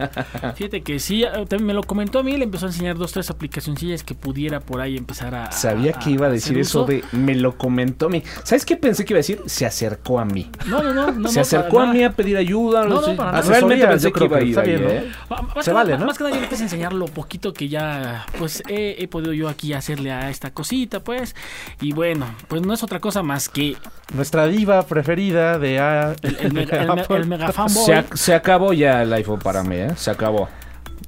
[0.55, 3.12] Fíjate que sí, eh, también me lo comentó a mí, le empezó a enseñar dos,
[3.12, 5.50] tres aplicacioncillas que pudiera por ahí empezar a...
[5.50, 6.88] Sabía que iba a decir eso uso.
[6.88, 8.22] de me lo comentó a mí.
[8.44, 9.42] ¿Sabes qué pensé que iba a decir?
[9.46, 10.50] Se acercó a mí.
[10.66, 11.11] No, no, no.
[11.11, 12.85] no se no, acercó para a mí a pedir ayuda.
[12.85, 13.14] No, no, sé.
[13.14, 13.48] para nada.
[13.48, 14.88] Realmente pensé que iba a ir está ahí, bien, ¿no?
[15.28, 16.06] Más Se que, vale, nada- ¿no?
[16.06, 19.32] más que nada yo le quise enseñar lo poquito que ya pues he, he podido
[19.32, 21.34] yo aquí hacerle a esta cosita pues
[21.80, 23.76] y bueno pues no es otra cosa más que
[24.14, 28.14] Nuestra diva preferida de A- el, el mega, el, me- el mega fanboy Se, ac-
[28.16, 29.92] se acabó ya el iPhone para mí, ¿eh?
[29.96, 30.48] Se acabó.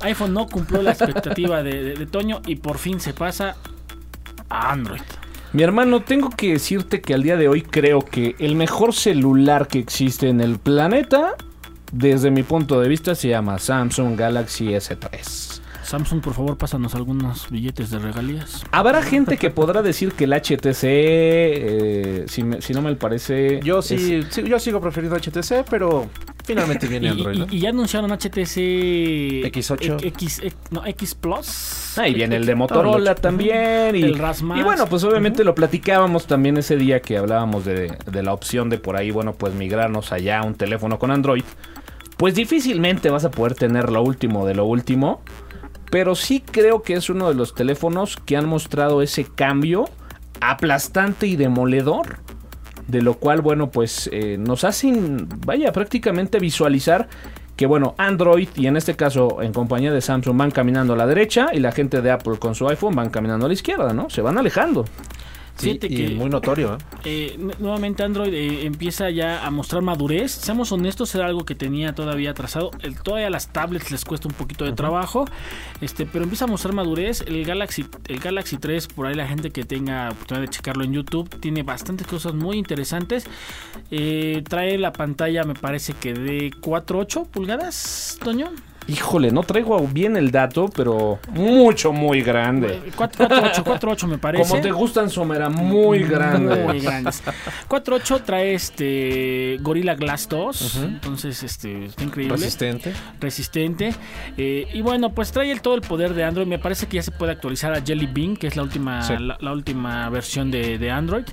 [0.00, 3.56] iPhone no cumplió la expectativa de, de- de Toño y por fin se pasa
[4.48, 5.00] a Android
[5.52, 9.68] Mi hermano, tengo que decirte que al día de hoy creo que el mejor celular
[9.68, 11.34] que existe en el planeta,
[11.92, 15.55] desde mi punto de vista, se llama Samsung Galaxy S3.
[15.86, 20.32] Samsung por favor pásanos algunos billetes de regalías Habrá gente que podrá decir que el
[20.32, 23.60] HTC, eh, si, me- si no me parece...
[23.62, 26.06] Yo es- sí, sí, yo sigo prefiriendo HTC, pero
[26.44, 27.46] finalmente y, viene Android, y- ¿no?
[27.50, 28.56] y ya anunciaron HTC
[29.46, 30.04] X8.
[30.04, 33.96] X, X- no, X Plus Ahí viene el de Motorola también.
[33.96, 34.60] Y, El Ras Max.
[34.60, 38.68] y bueno, pues obviamente lo platicábamos también ese día que hablábamos de, de la opción
[38.68, 41.44] de por ahí, bueno, pues migrarnos allá a un teléfono con Android.
[42.18, 45.20] Pues difícilmente vas a poder tener lo último de lo último.
[45.90, 49.86] Pero sí creo que es uno de los teléfonos que han mostrado ese cambio
[50.40, 52.18] aplastante y demoledor.
[52.88, 57.08] De lo cual, bueno, pues eh, nos hacen, vaya, prácticamente visualizar
[57.56, 61.06] que, bueno, Android y en este caso en compañía de Samsung van caminando a la
[61.06, 64.08] derecha y la gente de Apple con su iPhone van caminando a la izquierda, ¿no?
[64.08, 64.84] Se van alejando.
[65.56, 66.78] Sí, y que- muy notorio, ¿eh?
[67.04, 70.32] Eh, nu- nuevamente Android eh, empieza ya a mostrar madurez.
[70.32, 72.70] Seamos honestos, era algo que tenía todavía atrasado.
[72.82, 75.24] El, todavía las tablets les cuesta un poquito de trabajo,
[75.80, 77.22] este, pero empieza a mostrar madurez.
[77.26, 80.92] El Galaxy, el Galaxy 3, por ahí la gente que tenga oportunidad de checarlo en
[80.92, 83.24] YouTube, tiene bastantes cosas muy interesantes.
[83.90, 88.50] Eh, trae la pantalla, me parece que de 4.8 pulgadas, Toño.
[88.88, 92.74] Híjole, no traigo bien el dato, pero mucho, muy grande.
[92.86, 94.48] Eh, 4.8, 4.8 me parece.
[94.48, 96.64] Como te gustan, Somera, muy grande.
[96.64, 97.22] Muy grandes.
[97.68, 100.76] 4.8 trae este Gorilla Glass 2.
[100.84, 102.36] Entonces, este, está increíble.
[102.36, 102.92] Resistente.
[103.20, 103.94] resistente.
[104.36, 106.46] Eh, y bueno, pues trae el, todo el poder de Android.
[106.46, 109.14] Me parece que ya se puede actualizar a Jelly Bean, que es la última, Sí.
[109.18, 111.24] la, la última versión de, de Android.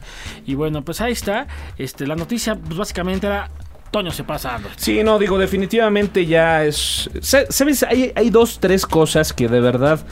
[0.46, 1.48] Y bueno, pues ahí está.
[1.78, 3.50] Este, la noticia, pues básicamente era.
[3.93, 4.60] Toño se pasa.
[4.75, 7.10] Sí, no, digo, definitivamente ya es...
[7.21, 7.84] sa- ¿Sabes?
[7.84, 10.06] Hay, hay dos, tres cosas que de verdad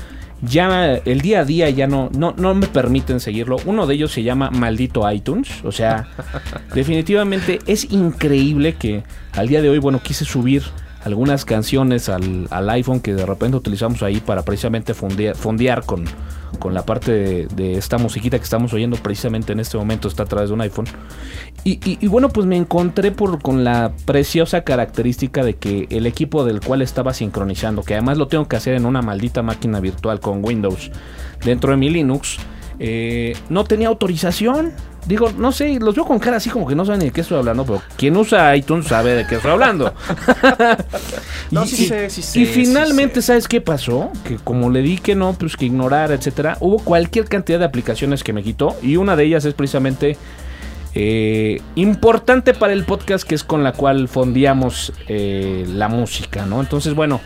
[0.43, 3.57] ya el día a día ya no, no, no me permiten seguirlo.
[3.65, 5.49] Uno de ellos se llama Maldito iTunes.
[5.65, 6.07] O sea,
[6.73, 10.63] definitivamente es increíble que al día de hoy, bueno, quise subir
[11.03, 16.05] algunas canciones al, al iPhone que de repente utilizamos ahí para precisamente fondear, con,
[16.59, 20.25] con la parte de, esta musiquita que estamos oyendo precisamente en este momento está a
[20.27, 20.85] través de un iPhone.
[21.63, 26.59] Y bueno, pues me encontré por, con la preciosa característica de que el equipo del
[26.59, 30.43] cual estaba sincronizando, que además lo tengo que hacer en una maldita máquina virtual con
[30.43, 30.91] Windows
[31.43, 32.37] dentro de mi Linux,
[32.79, 34.73] eh, no tenía autorización.
[35.07, 37.21] Digo, no sé, los veo con cara así como que no saben ni de qué
[37.21, 39.93] estoy hablando, pero quien usa iTunes sabe de qué estoy hablando.
[41.51, 43.27] No, Y- sí y- sé, sí sé, y sí finalmente, sé.
[43.27, 44.09] ¿sabes qué pasó?
[44.23, 48.23] Que como le di que no, pues que ignorara, etcétera, hubo cualquier cantidad de aplicaciones
[48.23, 48.75] que me quitó.
[48.81, 50.15] Y una de ellas es precisamente
[50.95, 56.61] eh, importante para el podcast, que es con la cual fondeamos eh, la música, ¿no?
[56.61, 57.19] Entonces, bueno,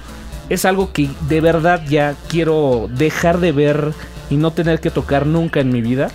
[0.49, 3.91] es algo que de verdad ya quiero dejar de ver
[4.31, 6.09] y no tener que tocar nunca en mi vida.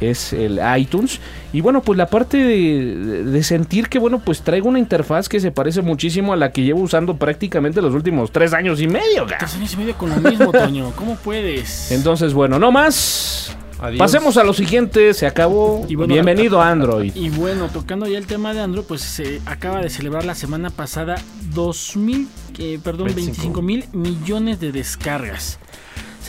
[0.00, 1.20] Es el iTunes.
[1.52, 5.40] Y bueno, pues la parte de, de sentir que, bueno, pues traigo una interfaz que
[5.40, 9.26] se parece muchísimo a la que llevo usando prácticamente los últimos tres años y medio.
[9.26, 10.92] Tres años y medio con lo mismo, Toño.
[10.96, 11.92] ¿Cómo puedes?
[11.92, 13.56] Entonces, bueno, no más.
[13.82, 13.98] Adiós.
[13.98, 15.86] Pasemos a lo siguiente, se acabó.
[15.88, 17.14] Y bueno, Bienvenido a Android.
[17.14, 20.68] Y bueno, tocando ya el tema de Android, pues se acaba de celebrar la semana
[20.68, 21.16] pasada
[21.54, 22.26] 2.000,
[22.58, 23.60] eh, perdón, 25.
[23.60, 25.58] 25 mil millones de descargas.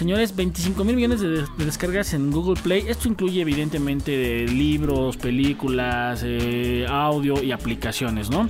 [0.02, 2.86] Señores, 25 mil millones de, de descargas en Google Play.
[2.88, 8.50] Esto incluye evidentemente de libros, películas, eh, audio y aplicaciones, ¿no?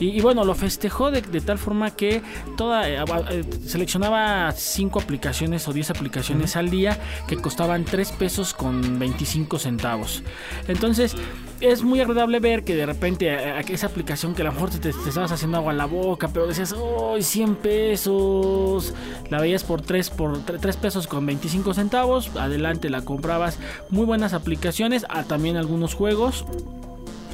[0.00, 2.22] Y, y bueno, lo festejó de, de tal forma que
[2.56, 2.98] toda eh,
[3.30, 9.58] eh, seleccionaba 5 aplicaciones o 10 aplicaciones al día que costaban 3 pesos con 25
[9.58, 10.22] centavos.
[10.68, 11.14] Entonces,
[11.60, 14.70] es muy agradable ver que de repente eh, eh, esa aplicación que a lo mejor
[14.70, 18.92] te, te estabas haciendo agua a la boca, pero decías, ¡ay, 100 pesos!
[19.30, 22.34] La veías por 3, por 3 pesos con 25 centavos.
[22.36, 23.58] Adelante la comprabas.
[23.90, 25.06] Muy buenas aplicaciones.
[25.08, 26.44] ah, también algunos juegos.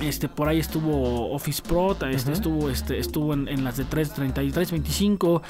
[0.01, 4.71] Este, por ahí estuvo Office Pro, este, estuvo, este, estuvo en, en las de 333,
[4.71, 5.43] 25.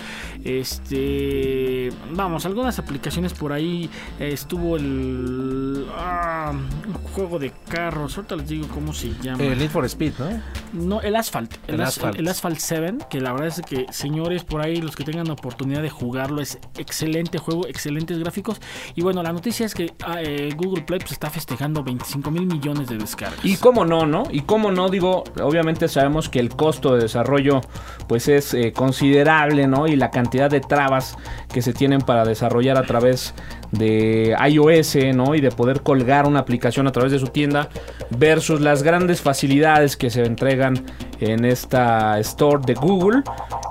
[0.44, 3.90] Este, vamos, algunas aplicaciones por ahí.
[4.18, 6.52] eh, estuvo el ah,
[6.86, 8.16] un juego de carros.
[8.16, 9.42] Ahorita les digo cómo se llama.
[9.42, 10.42] El Need for Speed, ¿no?
[10.72, 11.54] No, el Asphalt.
[11.66, 12.18] El, El As- Asphalt.
[12.18, 15.82] el Asphalt 7, que la verdad es que, señores, por ahí, los que tengan oportunidad
[15.82, 18.60] de jugarlo, es excelente juego, excelentes gráficos.
[18.94, 22.46] Y bueno, la noticia es que ah, eh, Google Play pues, está festejando 25 mil
[22.46, 23.44] millones de descargas.
[23.44, 24.24] Y cómo no, ¿no?
[24.30, 27.60] Y cómo no, digo, obviamente sabemos que el costo de desarrollo
[28.06, 29.86] pues es eh, considerable, ¿no?
[29.86, 31.16] Y la cantidad de trabas
[31.52, 33.34] que se tienen para desarrollar a través
[33.72, 35.34] de iOS, ¿no?
[35.34, 37.68] Y de poder colgar una aplicación a través de su tienda
[38.10, 40.84] versus las grandes facilidades que se entregan
[41.20, 43.22] en esta store de Google.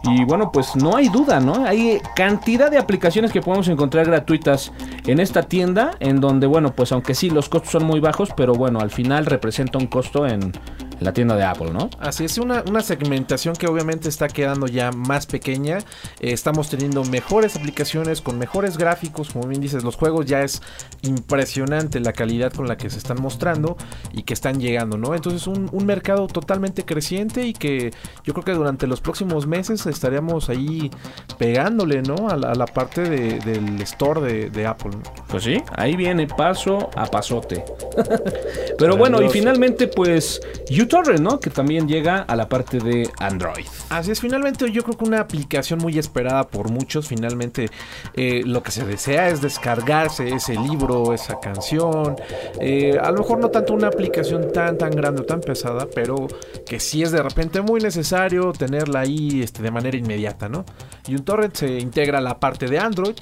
[0.03, 1.65] Y bueno, pues no hay duda, ¿no?
[1.65, 4.71] Hay cantidad de aplicaciones que podemos encontrar gratuitas
[5.05, 8.53] en esta tienda, en donde, bueno, pues aunque sí los costos son muy bajos, pero
[8.53, 10.51] bueno, al final representa un costo en
[10.99, 11.89] la tienda de Apple, ¿no?
[11.99, 15.77] Así es, una, una segmentación que obviamente está quedando ya más pequeña.
[16.19, 20.62] Eh, estamos teniendo mejores aplicaciones con mejores gráficos, como bien dices, los juegos ya es
[21.01, 23.77] impresionante la calidad con la que se están mostrando
[24.13, 25.15] y que están llegando, ¿no?
[25.15, 27.91] Entonces un, un mercado totalmente creciente y que
[28.23, 30.89] yo creo que durante los próximos meses estaríamos ahí
[31.38, 32.29] pegándole, ¿no?
[32.29, 34.91] A la, a la parte de- del store de, de Apple.
[34.91, 35.03] ¿no?
[35.27, 37.63] Pues sí, ahí viene paso a pasote.
[38.77, 40.41] Pero bueno, y finalmente, pues,
[40.88, 41.39] uTorrent, ¿no?
[41.39, 43.65] Que también llega a la parte de Android.
[43.89, 47.69] Así es, finalmente yo creo que una aplicación muy esperada por muchos, finalmente
[48.13, 52.15] eh, lo que se desea es descargarse ese libro, esa canción,
[52.60, 56.28] eh, a lo mejor no tanto una aplicación tan tan grande o tan pesada, pero
[56.65, 60.65] que sí es de repente muy necesario tenerla ahí este, de manera inmediata, ¿no?
[61.08, 63.15] Y un torrent se integra a la parte de Android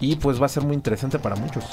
[0.00, 1.64] y pues va a ser muy interesante para muchos.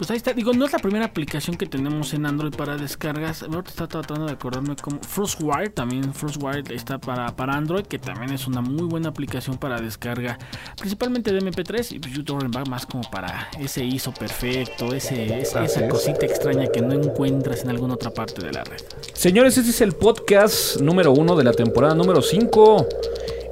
[0.00, 3.42] Pues ahí está, digo, no es la primera aplicación que tenemos en Android para descargas.
[3.42, 8.32] Ahorita está tratando de acordarme como Frostwire, también Frostwire está para, para Android, que también
[8.32, 10.38] es una muy buena aplicación para descarga,
[10.78, 15.64] principalmente de MP3 y pues YouTube va más como para ese ISO perfecto, ese, esa
[15.66, 15.78] es.
[15.90, 18.80] cosita extraña que no encuentras en alguna otra parte de la red.
[19.12, 22.88] Señores, este es el podcast número uno de la temporada número 5.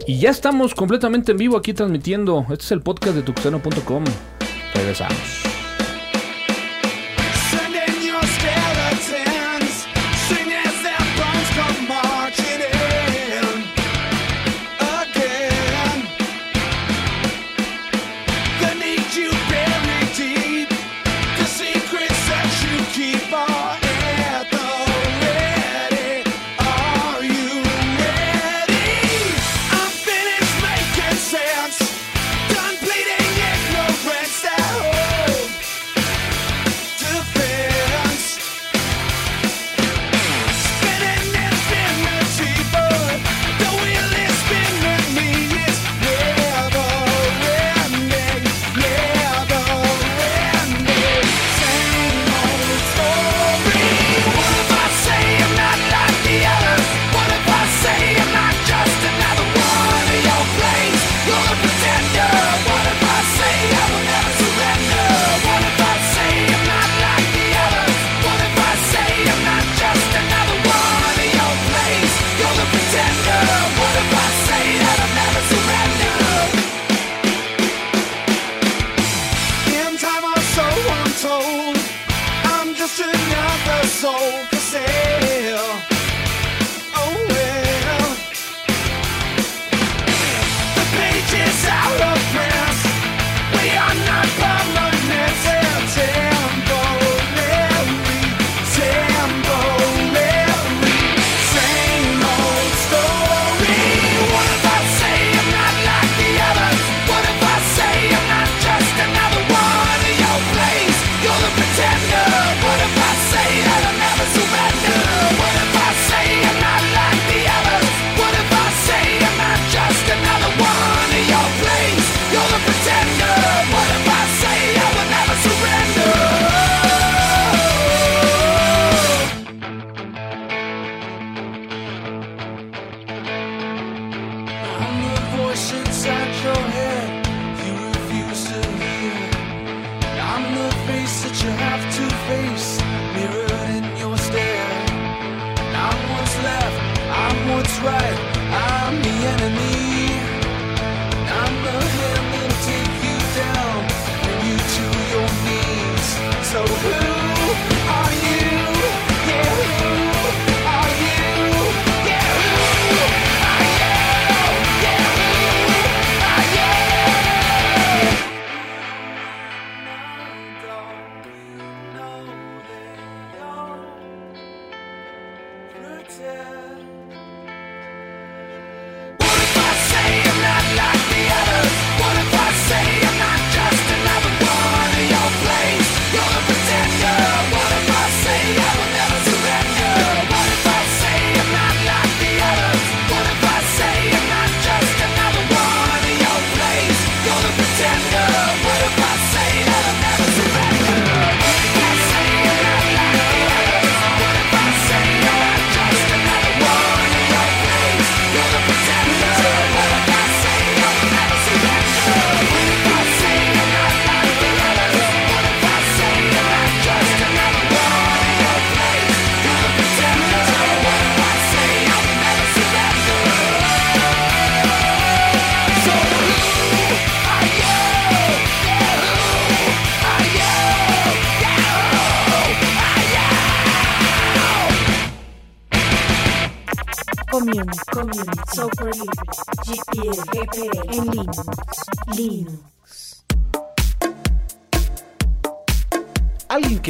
[0.06, 2.46] Y ya estamos completamente en vivo aquí transmitiendo.
[2.48, 4.04] Este es el podcast de tuxteno.com.
[4.72, 5.47] Regresamos.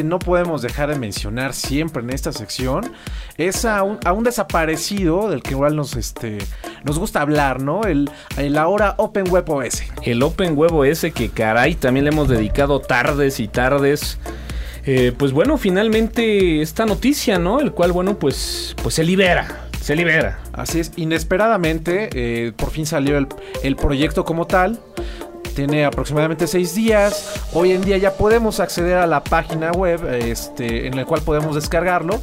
[0.08, 2.92] No podemos dejar de mencionar siempre en esta sección
[3.36, 6.38] es a un, a un desaparecido del que igual nos, este,
[6.84, 7.82] nos gusta hablar, ¿no?
[7.82, 9.82] El, el ahora Open Web OS.
[10.02, 14.18] El Open Huevo ese que caray también le hemos dedicado tardes y tardes.
[14.84, 17.60] Eh, pues bueno, finalmente esta noticia, ¿no?
[17.60, 19.68] El cual, bueno, pues, pues se libera.
[19.82, 20.38] Se libera.
[20.52, 23.28] Así es, inesperadamente, eh, por fin salió el,
[23.62, 24.80] el proyecto como tal.
[25.58, 27.34] Tiene aproximadamente seis días.
[27.52, 31.56] Hoy en día ya podemos acceder a la página web este, en la cual podemos
[31.56, 32.20] descargarlo.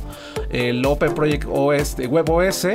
[0.49, 2.67] El Open Project OS, de Web OS.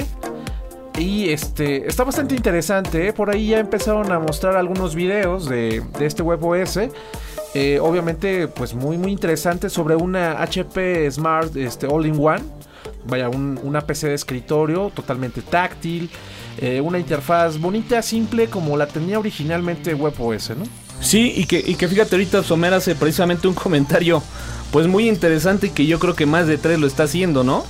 [0.99, 3.09] Y este está bastante interesante.
[3.09, 3.15] ¿eh?
[3.15, 6.79] Por ahí ya empezaron a mostrar algunos videos de, de este Web OS.
[7.55, 12.43] Eh, obviamente, pues muy, muy interesante sobre una HP Smart este, All-in-One.
[13.07, 16.11] Vaya, un- una PC de escritorio totalmente táctil.
[16.61, 20.65] Eh, una interfaz bonita, simple, como la tenía originalmente WebOS, ¿no?
[21.01, 24.23] Sí, y que, y que fíjate, ahorita Somer hace precisamente un comentario,
[24.71, 27.65] pues muy interesante y que yo creo que más de tres lo está haciendo, ¿no?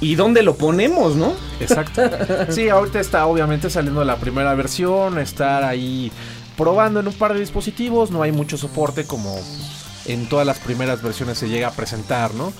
[0.00, 1.34] ¿Y dónde lo ponemos, no?
[1.60, 2.02] Exacto.
[2.48, 6.10] Sí, ahorita está obviamente saliendo la primera versión, estar ahí
[6.56, 9.38] probando en un par de dispositivos, no hay mucho soporte como
[10.06, 12.52] en todas las primeras versiones se llega a presentar, ¿no?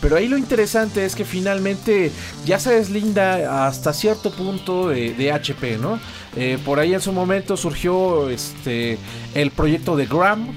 [0.00, 2.12] Pero ahí lo interesante es que finalmente
[2.44, 5.98] ya se deslinda hasta cierto punto de, HP, ¿no?
[6.36, 8.98] Eh, por ahí en su momento surgió este
[9.34, 10.48] el proyecto de Gram,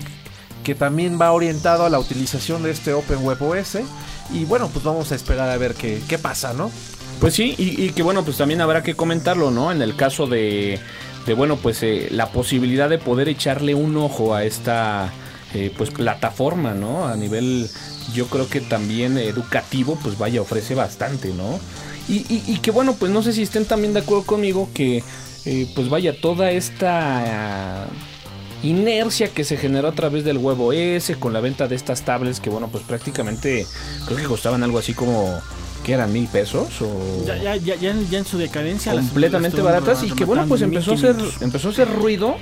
[0.63, 3.77] que también va orientado a la utilización de este Open Web OS.
[4.31, 6.71] Y bueno, pues vamos a esperar a ver qué, qué pasa, ¿no?
[7.19, 9.71] Pues sí, y, y que bueno, pues también habrá que comentarlo, ¿no?
[9.71, 10.79] En el caso de,
[11.25, 15.11] de bueno, pues eh, la posibilidad de poder echarle un ojo a esta,
[15.53, 17.05] eh, pues plataforma, ¿no?
[17.07, 17.69] A nivel,
[18.13, 21.59] yo creo que también educativo, pues vaya, ofrece bastante, ¿no?
[22.07, 25.03] Y, y- y que bueno, pues no sé si estén también de acuerdo conmigo que,
[25.45, 27.87] eh, pues vaya, toda esta...
[28.63, 32.39] inercia que se generó a través del web OS con la venta de estas tablets
[32.39, 33.65] que bueno pues prácticamente
[34.05, 35.33] creo que costaban algo así como
[35.83, 38.93] que eran mil pesos o Ya, ya, ya, ya en, su decadencia.
[38.93, 41.41] completamente las baratas y que bueno pues empezó a hacer 1500.
[41.41, 42.35] empezó a hacer ruido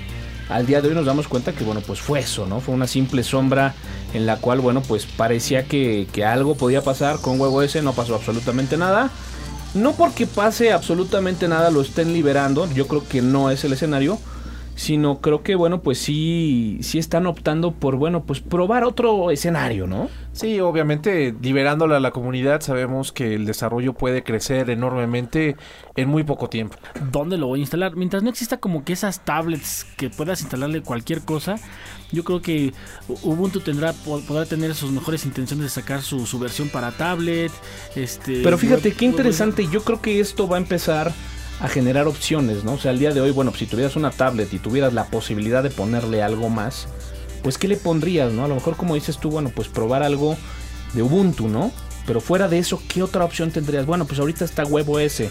[0.50, 2.88] al día de hoy nos damos cuenta que bueno pues fue eso no fue una
[2.88, 3.76] simple sombra
[4.14, 8.76] en la cual bueno pues parecía que, algo podía pasar con WebOS no pasó absolutamente
[8.78, 9.10] nada.
[9.76, 14.20] No porque pase absolutamente nada lo estén liberando yo creo que no es el escenario
[14.80, 19.88] sino creo que bueno pues sí sí están optando por bueno pues probar otro escenario
[19.88, 25.58] no Sí, obviamente, liberándola a la comunidad, sabemos que el desarrollo puede crecer enormemente
[25.98, 26.78] en muy poco tiempo.
[27.12, 27.96] ¿Dónde lo voy a instalar?
[27.98, 31.56] Mientras no exista como que esas tablets que puedas instalarle cualquier cosa,
[32.14, 32.74] yo creo que
[33.24, 37.52] Ubuntu tendrá po- podrá tener sus mejores intenciones de sacar su, su versión para tablet.
[37.96, 41.12] Este, Pero fíjate qué interesante, yo creo que esto va a empezar
[41.60, 42.74] a generar opciones, ¿no?
[42.74, 45.05] O sea, al día de hoy, bueno, pues si tuvieras una tablet y tuvieras la
[45.05, 46.88] posibilidad de ponerle algo más,
[47.43, 48.45] pues ¿qué le pondrías, no?
[48.45, 50.38] A lo mejor como dices tú, bueno, pues probar algo
[50.93, 51.72] de Ubuntu, ¿no?
[52.05, 53.86] Pero fuera de eso, ¿qué otra opción tendrías?
[53.86, 55.24] Bueno, pues ahorita está WebOS.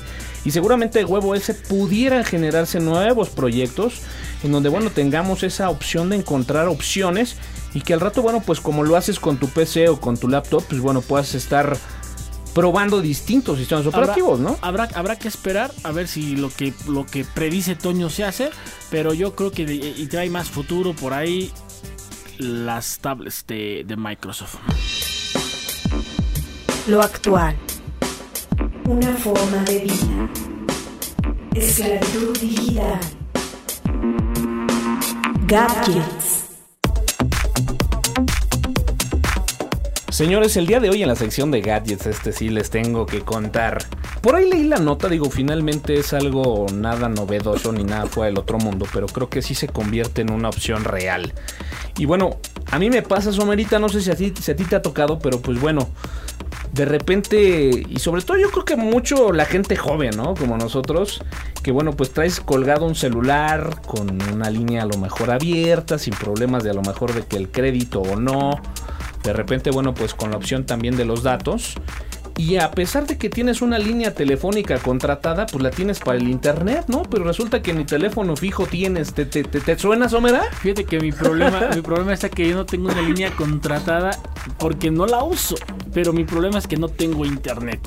[0.44, 4.02] Y seguramente WebOS pudieran generarse nuevos proyectos
[4.44, 7.36] en donde, bueno, tengamos esa opción de encontrar opciones
[7.74, 10.28] y que al rato, bueno, pues como lo haces con tu PC o con tu
[10.28, 11.76] laptop, pues bueno, puedas estar
[12.58, 14.56] probando distintos sistemas Habrá- operativos, ¿no?
[14.62, 18.50] Habrá, habrá que esperar a ver si lo que, lo que predice Toño se hace,
[18.90, 21.52] pero yo creo que de- y trae más futuro por ahí
[22.38, 24.56] las tablets de, de Microsoft.
[26.88, 27.54] Lo actual.
[28.86, 30.30] Una forma de vida.
[31.54, 32.98] Esclavitud digital.
[35.46, 36.47] Gadgets.
[40.18, 43.20] Señores, el día de hoy en la sección de gadgets, este sí les tengo que
[43.20, 43.78] contar.
[44.20, 48.38] Por ahí leí la nota, digo, finalmente es algo nada novedoso ni nada fuera del
[48.38, 51.32] otro mundo, pero creo que sí se convierte en una opción real.
[51.98, 52.38] Y bueno,
[52.72, 54.82] a mí me pasa, Somerita, no sé si a ti, si a ti te ha
[54.82, 55.88] tocado, pero pues bueno,
[56.72, 60.34] de repente, y sobre todo yo creo que mucho la gente joven, ¿no?
[60.34, 61.22] Como nosotros,
[61.62, 66.14] que bueno, pues traes colgado un celular con una línea a lo mejor abierta, sin
[66.14, 68.60] problemas de a lo mejor de que el crédito o no.
[69.22, 71.74] De repente, bueno, pues con la opción también de los datos.
[72.38, 76.28] Y a pesar de que tienes una línea telefónica contratada, pues la tienes para el
[76.28, 77.02] internet, ¿no?
[77.02, 79.12] Pero resulta que ni teléfono fijo tienes.
[79.12, 80.44] ¿Te, te, te, te suena, Somera?
[80.52, 84.10] Fíjate que mi problema, mi problema está que yo no tengo una línea contratada
[84.56, 85.56] porque no la uso.
[85.92, 87.80] Pero mi problema es que no tengo internet.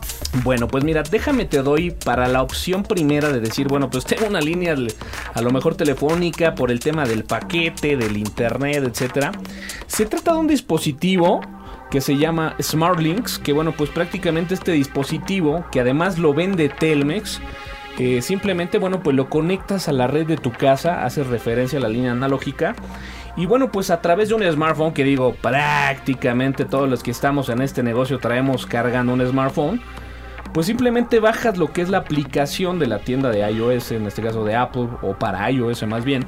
[0.43, 4.27] Bueno, pues mira, déjame te doy para la opción primera de decir, bueno, pues tengo
[4.27, 4.75] una línea
[5.33, 9.31] a lo mejor telefónica por el tema del paquete, del internet, etcétera.
[9.87, 11.39] Se trata de un dispositivo
[11.91, 17.39] que se llama SmartLinks, que bueno, pues prácticamente este dispositivo, que además lo vende Telmex,
[17.99, 21.81] Eh, simplemente, bueno, pues lo conectas a la red de tu casa, haces referencia a
[21.81, 22.73] la línea analógica.
[23.35, 27.49] Y bueno, pues a través de un smartphone, que digo, prácticamente todos los que estamos
[27.49, 29.81] en este negocio traemos cargando un smartphone,
[30.53, 34.21] pues simplemente bajas lo que es la aplicación de la tienda de iOS, en este
[34.21, 36.25] caso de Apple, o para iOS más bien.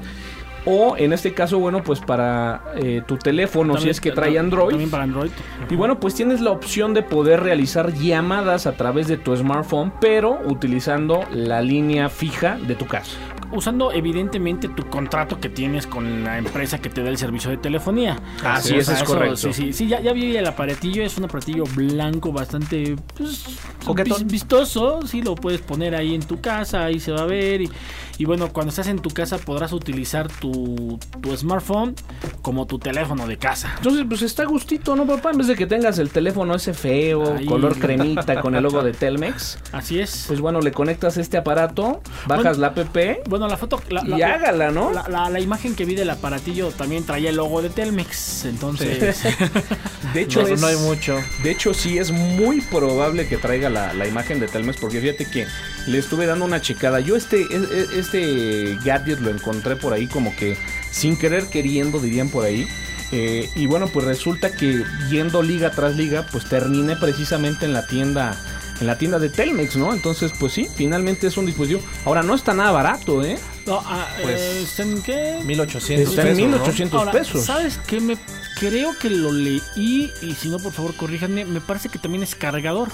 [0.65, 4.69] O en este caso, bueno, pues para eh, tu teléfono, si es que trae Android.
[4.69, 5.31] También para Android.
[5.69, 9.93] Y bueno, pues tienes la opción de poder realizar llamadas a través de tu smartphone,
[9.99, 13.17] pero utilizando la línea fija de tu casa.
[13.51, 17.57] Usando evidentemente tu contrato que tienes con la empresa que te da el servicio de
[17.57, 18.17] telefonía.
[18.43, 19.35] Así O es, sea, es eso, correcto.
[19.35, 25.01] Sí, sí, sí, ya, ya vi el aparatillo, es un aparatillo blanco bastante pues, vistoso,
[25.05, 27.69] sí, lo puedes poner ahí en tu casa, ahí se va a ver y,
[28.17, 31.95] y bueno, cuando estás en tu casa podrás utilizar tu, tu smartphone
[32.41, 33.73] como tu teléfono de casa.
[33.77, 35.31] Entonces, pues está gustito, ¿no, papá?
[35.31, 37.45] En vez de que tengas el teléfono ese feo, Ahí.
[37.45, 40.25] color cremita con el logo de Telmex, Así es.
[40.27, 43.81] pues bueno, le conectas este aparato, bajas Bueno, la app bueno, la foto...
[43.89, 44.91] La, y la- hágala, ¿no?
[44.91, 49.23] La, la- imagen que vi del aparatillo también traía el logo de Telmex, entonces...
[50.13, 51.17] De hecho, No, es- no hay mucho.
[51.43, 55.25] De hecho, sí es muy probable que traiga la, la imagen de Telmex, porque fíjate
[55.25, 55.47] que
[55.87, 56.99] le estuve dando una checada.
[56.99, 60.57] Yo este, e- e- este gadget lo encontré por ahí como que
[60.91, 62.67] sin querer queriendo, dirían por ahí.
[63.11, 67.85] Eh, y bueno, pues resulta que yendo liga tras liga, pues terminé precisamente en la
[67.85, 68.35] tienda.
[68.81, 69.93] En la tienda de Telmex, ¿no?
[69.93, 71.81] Entonces, pues sí, finalmente es un dispositivo.
[72.05, 73.37] Ahora no está nada barato, ¿eh?
[73.67, 75.39] No, ah, Pues, eh, ¿está en qué?
[75.45, 76.47] 1800 Está en pesos, ¿no?
[76.57, 77.45] 1800 Ahora, pesos.
[77.45, 78.01] ¿Sabes qué?
[78.01, 78.17] Me
[78.59, 81.45] creo que lo leí y si no, por favor, corríjanme.
[81.45, 82.89] Me parece que también es cargador.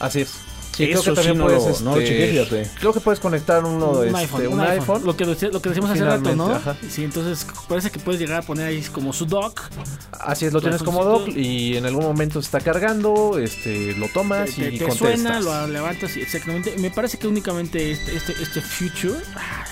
[0.00, 0.32] Así es.
[0.76, 2.70] Sí, creo que sí también no puedes, lo- no lo chequé, fíjate.
[2.78, 5.02] Creo que puedes conectar uno, un, este, iPhone, un iPhone.
[5.06, 6.50] Lo que, lo que decíamos hace rato, ¿no?
[6.54, 6.76] ajá.
[6.90, 9.62] Sí, entonces parece que puedes llegar a poner ahí como su dock.
[10.20, 14.06] Así es, lo tienes como dock y en algún momento se está cargando, este, lo
[14.06, 14.98] Te, tomas te- y te contestas.
[14.98, 16.74] suena, lo levantas y exactamente.
[16.78, 19.64] Me parece que únicamente este, este, este Future ah,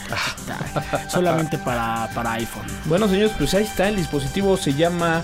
[0.77, 2.65] está solamente para, para iPhone.
[2.87, 3.89] Bueno, señores, pues ahí está.
[3.89, 5.23] El dispositivo se llama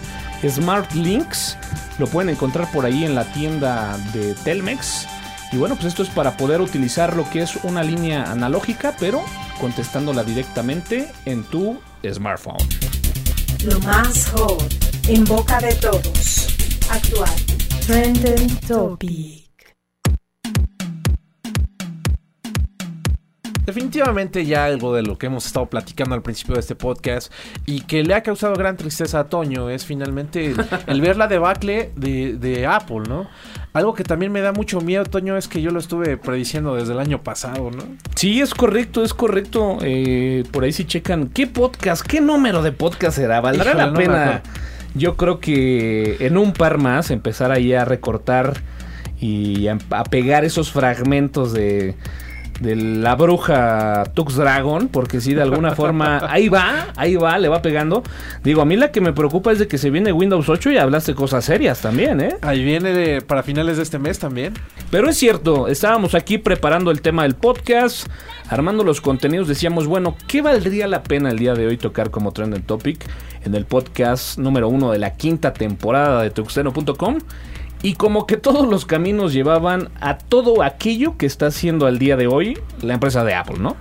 [0.49, 1.57] Smart Links.
[1.99, 5.07] Lo pueden encontrar por ahí en la tienda de Telmex.
[5.53, 9.23] Y bueno, pues esto es para poder utilizar lo que es una línea analógica, pero
[9.61, 12.69] contestándola directamente en tu smartphone.
[13.65, 14.63] Lo más hot
[15.09, 16.49] en boca de todos.
[16.89, 17.31] Actual.
[17.87, 19.40] Trending Topic.
[23.71, 27.33] Definitivamente ya algo de lo que hemos estado platicando al principio de este podcast
[27.67, 30.57] y que le ha causado gran tristeza a Toño es finalmente el,
[30.89, 33.29] el ver la debacle de, de Apple, ¿no?
[33.73, 36.95] Algo que también me da mucho miedo, Toño, es que yo lo estuve prediciendo desde
[36.95, 37.85] el año pasado, ¿no?
[38.17, 39.79] Sí, es correcto, es correcto.
[39.83, 43.41] Eh, por ahí si checan, ¿qué podcast, qué número de podcast será?
[43.41, 44.43] ¿Valdrá Híjole, la pena?
[44.97, 48.61] Yo creo que en un par más empezar ahí a recortar
[49.21, 51.95] y a, a pegar esos fragmentos de,
[52.61, 57.49] de la bruja Tux Dragon, porque sí, de alguna forma, ahí va, ahí va, le
[57.49, 58.03] va pegando.
[58.45, 60.77] Digo, a mí la que me preocupa es de que se viene Windows 8 y
[60.79, 62.37] hablaste cosas serias también, ¿eh?
[62.43, 64.55] Ahí viene de- para finales de este mes también.
[64.91, 68.07] Pero es cierto, estábamos aquí preparando el tema del podcast,
[68.49, 72.33] armando los contenidos, decíamos, bueno, ¿qué valdría la pena el día de hoy tocar como
[72.33, 73.05] Trending Topic
[73.43, 77.19] en el podcast número uno de la quinta temporada de tuxteno.com?
[77.83, 82.17] Y como que todos los caminos llevaban a todo aquello que está haciendo al día
[82.17, 83.77] de hoy la empresa de Apple, ¿no?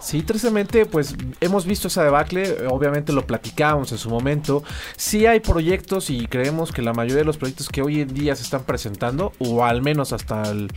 [0.00, 4.62] Sí, tristemente, pues hemos visto esa debacle, obviamente lo platicábamos en su momento.
[4.96, 8.36] Sí hay proyectos y creemos que la mayoría de los proyectos que hoy en día
[8.36, 10.70] se están presentando, o al menos hasta el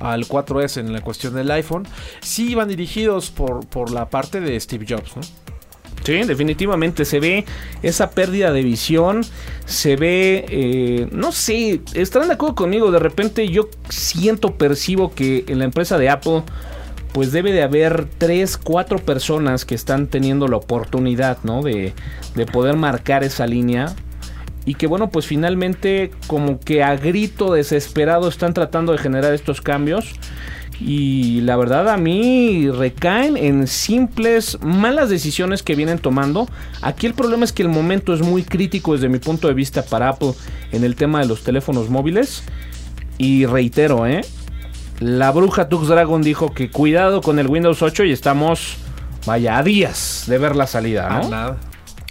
[0.00, 1.86] al 4S en la cuestión del iPhone,
[2.20, 5.22] sí van dirigidos por, por la parte de Steve Jobs, ¿no?
[6.04, 7.44] Sí, definitivamente se ve
[7.82, 9.20] esa pérdida de visión,
[9.66, 15.44] se ve, eh, no sé, estarán de acuerdo conmigo, de repente yo siento, percibo que
[15.46, 16.42] en la empresa de Apple,
[17.12, 21.62] pues debe de haber tres, cuatro personas que están teniendo la oportunidad, ¿no?
[21.62, 21.92] De,
[22.34, 23.94] de poder marcar esa línea.
[24.64, 29.60] Y que bueno, pues finalmente como que a grito desesperado están tratando de generar estos
[29.60, 30.14] cambios.
[30.84, 36.48] Y la verdad a mí recaen en simples malas decisiones que vienen tomando.
[36.80, 39.84] Aquí el problema es que el momento es muy crítico desde mi punto de vista
[39.84, 40.32] para Apple
[40.72, 42.42] en el tema de los teléfonos móviles.
[43.16, 44.22] Y reitero, ¿eh?
[44.98, 48.76] La bruja Tux Dragon dijo que cuidado con el Windows 8 y estamos,
[49.24, 51.56] vaya, a días de ver la salida, ¿no?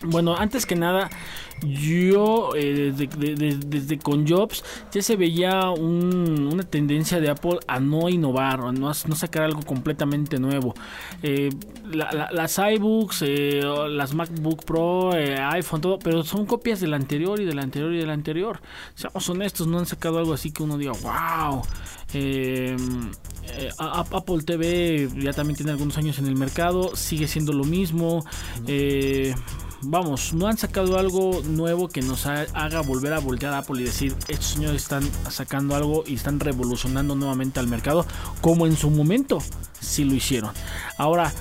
[0.03, 1.09] Bueno, antes que nada,
[1.63, 7.29] yo eh, desde, de- de- desde con Jobs ya se veía un- una tendencia de
[7.29, 10.73] Apple a no innovar, a no, a no sacar algo completamente nuevo.
[11.23, 11.49] Eh,
[11.91, 16.93] la- la- las iBooks, eh, las MacBook Pro, eh, iPhone, todo, pero son copias del
[16.93, 18.59] anterior y del anterior y del anterior.
[18.95, 21.61] Seamos honestos, no han sacado algo así que uno diga, wow.
[22.13, 22.75] Eh,
[23.47, 28.25] eh, Apple TV ya también tiene algunos años en el mercado, sigue siendo lo mismo.
[28.67, 29.33] Eh,
[29.83, 33.81] vamos, no han sacado algo nuevo que nos ha- haga volver a voltear a Apple
[33.81, 38.05] y decir, estos señores están sacando algo y están revolucionando nuevamente al mercado,
[38.41, 39.39] como en su momento
[39.79, 40.51] sí lo hicieron.
[40.97, 41.31] Ahora,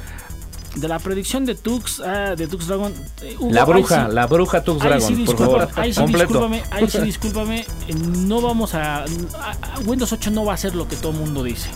[0.76, 4.26] de la predicción de Tux, ah, de Tux Dragon, eh, Hugo, La bruja, sí- la
[4.26, 5.68] bruja Tux Dragon, sí, por favor.
[5.74, 6.26] ahí sí, completo.
[6.28, 10.56] discúlpame, ahí sí, discúlpame, eh, no vamos a, a- a- Windows 8 no va a
[10.56, 11.68] ser lo que todo el mundo dice.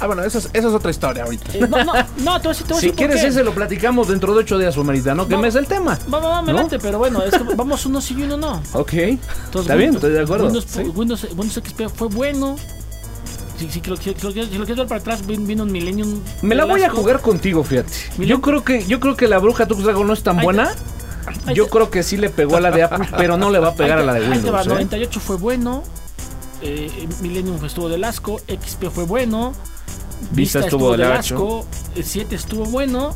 [0.00, 1.52] Ah, bueno, eso es, otra historia ahorita.
[1.54, 4.74] Eh, no, no, no, voy a Si quieres ese lo platicamos dentro de ocho días,
[4.74, 5.26] Somerita, ¿no?
[5.26, 5.98] Que me es el tema.
[6.12, 6.68] Va, va, va, ¿No?
[6.80, 8.62] pero bueno, es que vamos uno sí y uno no.
[8.74, 8.92] Ok.
[8.94, 10.44] Entonces, Está bien, Windows- estoy de acuerdo.
[10.46, 10.80] Windows, Sí.
[10.82, 12.56] Windows, Windows XP fue bueno.
[13.58, 15.44] Si, si, que lo- si, si lo quieres- si lo quieres ver para atrás, vin-
[15.44, 16.20] vino un Millennium.
[16.42, 17.90] Me la voy a jugar contigo, fíjate.
[18.18, 20.70] Yo creo que yo creo que la bruja Tux Dragon no es tan buena.
[21.54, 23.74] Yo creo que sí le pegó a la de Apple, pero no le va a
[23.74, 24.64] pegar a la de Windows.
[24.66, 24.68] ¿eh?
[24.68, 25.82] 98 fue bueno.
[26.62, 28.38] Eh, Millennium estuvo del asco.
[28.40, 29.52] XP fue bueno.
[30.32, 31.66] Vista estuvo del asco.
[31.94, 33.14] el 7 estuvo bueno.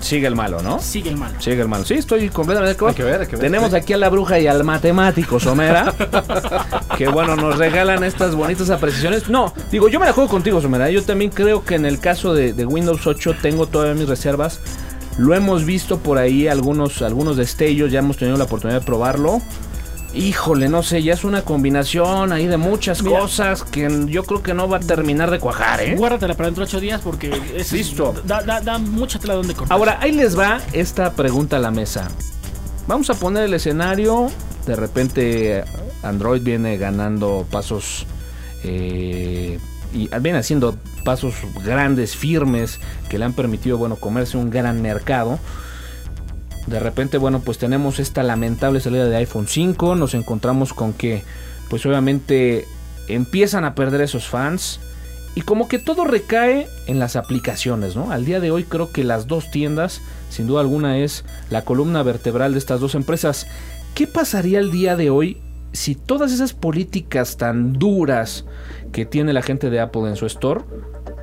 [0.00, 0.78] Sigue el malo, ¿no?
[0.80, 1.34] Sigue el mal.
[1.38, 1.84] Sigue el malo.
[1.84, 2.90] Sí, estoy completamente de acuerdo.
[2.90, 3.40] Hay que ver, hay que ver.
[3.40, 5.92] Tenemos aquí a la bruja y al matemático Somera.
[6.96, 9.28] que bueno, nos regalan estas bonitas apreciaciones.
[9.28, 10.90] No, digo, yo me la juego contigo, Somera.
[10.90, 14.60] Yo también creo que en el caso de, de Windows 8 tengo todavía mis reservas.
[15.18, 19.42] Lo hemos visto por ahí, algunos, algunos destellos, ya hemos tenido la oportunidad de probarlo.
[20.12, 23.20] Híjole, no sé, ya es una combinación ahí de muchas Mira.
[23.20, 25.94] cosas que yo creo que no va a terminar de cuajar, ¿eh?
[25.96, 28.14] Guárdatela para dentro de 8 días porque es, Listo.
[28.24, 29.76] Da, da, da mucha tela donde cortar.
[29.76, 32.08] Ahora, ahí les va esta pregunta a la mesa.
[32.88, 34.30] Vamos a poner el escenario.
[34.66, 35.64] De repente
[36.02, 38.06] Android viene ganando pasos
[38.64, 39.58] eh,
[39.92, 41.34] y viene haciendo pasos
[41.64, 45.38] grandes, firmes, que le han permitido, bueno, comerse un gran mercado.
[46.66, 49.96] De repente, bueno, pues tenemos esta lamentable salida de iPhone 5.
[49.96, 51.22] Nos encontramos con que,
[51.68, 52.66] pues obviamente,
[53.08, 54.80] empiezan a perder esos fans.
[55.34, 58.10] Y como que todo recae en las aplicaciones, ¿no?
[58.10, 62.02] Al día de hoy creo que las dos tiendas, sin duda alguna, es la columna
[62.02, 63.46] vertebral de estas dos empresas.
[63.94, 65.40] ¿Qué pasaría el día de hoy
[65.72, 68.44] si todas esas políticas tan duras
[68.92, 70.64] que tiene la gente de Apple en su store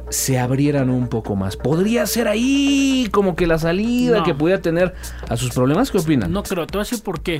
[0.10, 1.58] se abrieran un poco más?
[1.58, 4.24] ¿Podría ser ahí como que la salida No.
[4.24, 4.94] que pudiera tener
[5.28, 5.92] a sus problemas?
[5.92, 6.32] ¿Qué opinan?
[6.32, 7.38] No creo, te voy a decir por qué.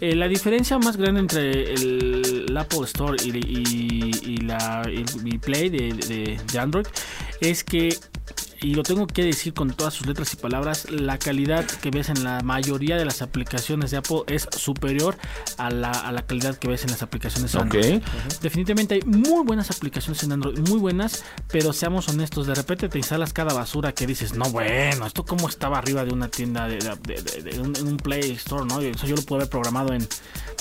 [0.00, 5.38] Eh, la diferencia más grande entre el, el Apple Store y, y- y la, y
[5.38, 6.86] Play de, de- de Android
[7.40, 7.96] es que,
[8.60, 12.08] y lo tengo que decir con todas sus letras y palabras, la calidad que ves
[12.08, 15.16] en la mayoría de las aplicaciones de Apple es superior
[15.56, 17.54] a la, a la calidad que ves en las aplicaciones.
[17.54, 18.00] Android.
[18.42, 22.98] Definitivamente hay muy buenas aplicaciones en Android, muy buenas, pero seamos honestos, de repente te
[22.98, 26.78] instalas cada basura que dices, no bueno, esto como estaba arriba de una tienda, de,
[26.78, 28.80] de- de- de un, en un Play Store, ¿no?
[28.80, 30.06] Eso yo lo puedo haber programado en,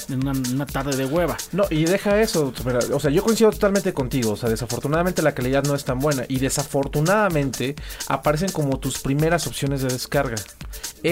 [0.10, 1.38] en una, una tarde de hueva.
[1.52, 2.54] No, y deja eso.
[2.94, 4.32] O sea, yo coincido totalmente contigo.
[4.32, 6.26] O sea, desafortunadamente la calidad no es tan buena.
[6.28, 7.76] Y desafortunadamente
[8.08, 10.38] aparecen como tus primeras opciones de descarga.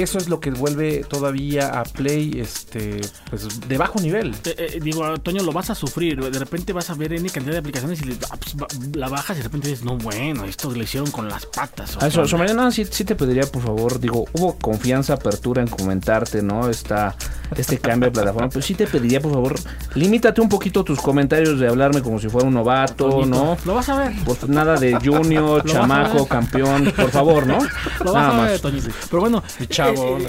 [0.01, 4.33] Eso es lo que vuelve todavía a Play este pues de bajo nivel.
[4.45, 6.19] Eh, eh, digo, Toño, lo vas a sufrir.
[6.31, 9.37] De repente vas a ver N cantidad de aplicaciones y le- ah, pues, la bajas
[9.37, 11.95] y de repente dices, no, bueno, esto lo hicieron con las patas.
[11.95, 15.61] o sea, so- Somalia, no, sí, sí te pediría, por favor, digo, hubo confianza, apertura
[15.61, 16.69] en comentarte, ¿no?
[16.69, 17.15] Esta,
[17.55, 19.55] este cambio de plataforma, pero sí te pediría, por favor,
[19.93, 23.57] limítate un poquito tus comentarios de hablarme como si fuera un novato, Toñito, ¿no?
[23.65, 24.13] Lo vas a ver.
[24.25, 27.59] Pues nada de junior, chamaco, campeón, por favor, ¿no?
[28.03, 28.61] Lo vas Nada a ver, más.
[28.61, 28.89] Toñito.
[29.09, 29.67] Pero bueno, Mi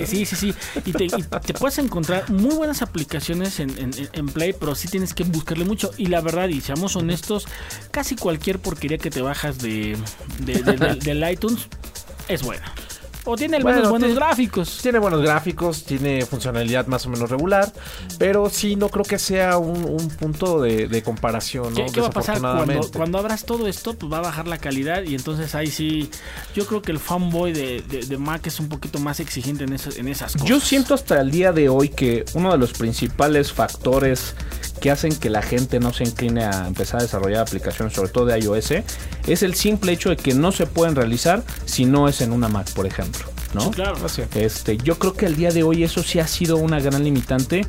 [0.06, 0.54] sí, sí, sí.
[0.84, 1.08] Y te, y
[1.44, 5.64] te puedes encontrar muy buenas aplicaciones en, en- en Play, pero sí tienes que buscarle
[5.64, 5.90] mucho.
[5.96, 7.46] Y la verdad, y seamos honestos,
[7.90, 9.96] casi cualquier porquería que te bajas de,
[10.40, 11.68] de- de- del iTunes
[12.28, 12.72] es buena.
[13.28, 14.78] O tiene Bueno, algunos buenos tiene- gráficos.
[14.82, 17.72] Tiene buenos gráficos, tiene funcionalidad más o menos regular,
[18.18, 21.86] pero sí no creo que sea un, un punto de, de comparación, ¿no?
[21.86, 23.94] ¿Qué, qué va a pasar cuando, cuando abras todo esto?
[23.94, 26.08] Pues va a bajar la calidad y entonces ahí sí,
[26.54, 29.72] yo creo que el fanboy de, de- de Mac es un poquito más exigente en,
[29.72, 30.48] esas- en esas cosas.
[30.48, 34.34] Yo siento hasta el día de hoy que uno de los principales factores
[34.86, 38.24] que hacen que la gente no se incline a empezar a desarrollar aplicaciones, sobre todo
[38.26, 38.70] de iOS,
[39.26, 42.46] es el simple hecho de que no se pueden realizar si no es en una
[42.46, 43.62] Mac, por ejemplo, ¿no?
[43.62, 43.96] Sí, claro.
[44.04, 44.22] Así.
[44.36, 47.66] Este, yo creo que al día de hoy eso sí ha sido una gran limitante,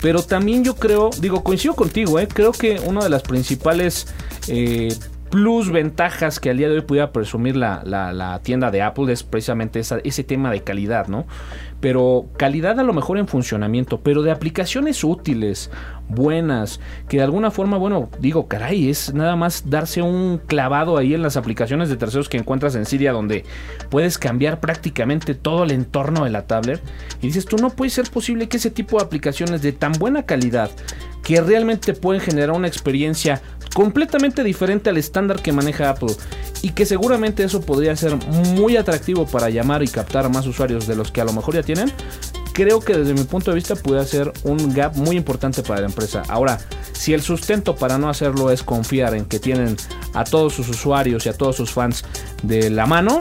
[0.00, 2.28] pero también yo creo, digo, coincido contigo, ¿eh?
[2.32, 4.06] creo que una de las principales
[4.46, 4.94] eh,
[5.28, 9.12] plus ventajas que al día de hoy pudiera presumir la, la- la tienda de Apple
[9.12, 11.26] es precisamente esa- ese tema de calidad, ¿no?
[11.80, 15.70] Pero calidad a lo mejor en funcionamiento, pero de aplicaciones útiles,
[16.10, 21.14] buenas, que de alguna forma, bueno, digo, caray, es nada más darse un clavado ahí
[21.14, 23.44] en las aplicaciones de terceros que encuentras en Cydia, donde
[23.88, 26.80] puedes cambiar prácticamente todo el entorno de la tablet.
[27.22, 30.24] Y dices, tú no puede ser posible que ese tipo de aplicaciones de tan buena
[30.24, 30.70] calidad,
[31.22, 33.40] que realmente pueden generar una experiencia
[33.74, 36.14] completamente diferente al estándar que maneja Apple
[36.62, 38.16] y que seguramente eso podría ser
[38.54, 41.62] muy atractivo para llamar y captar más usuarios de los que a lo mejor ya
[41.62, 41.92] tienen,
[42.52, 45.86] creo que desde mi punto de vista puede ser un gap muy importante para la
[45.86, 46.22] empresa.
[46.28, 46.58] Ahora,
[46.92, 49.76] si el sustento para no hacerlo es confiar en que tienen
[50.14, 52.04] a todos sus usuarios y a todos sus fans
[52.42, 53.20] de la mano,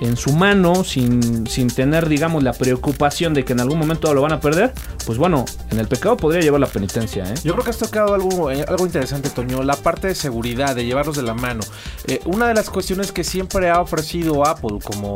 [0.00, 4.22] en su mano, sin, sin tener, digamos, la preocupación de que en algún momento lo
[4.22, 4.72] van a perder,
[5.06, 7.34] pues bueno, en el pecado podría llevar la penitencia, ¿eh?
[7.44, 9.62] Yo creo que has tocado algo, eh, algo interesante, Toño.
[9.62, 11.60] La parte de seguridad, de llevarlos de la mano.
[12.06, 15.14] Eh, una de las cuestiones que siempre ha ofrecido Apple como,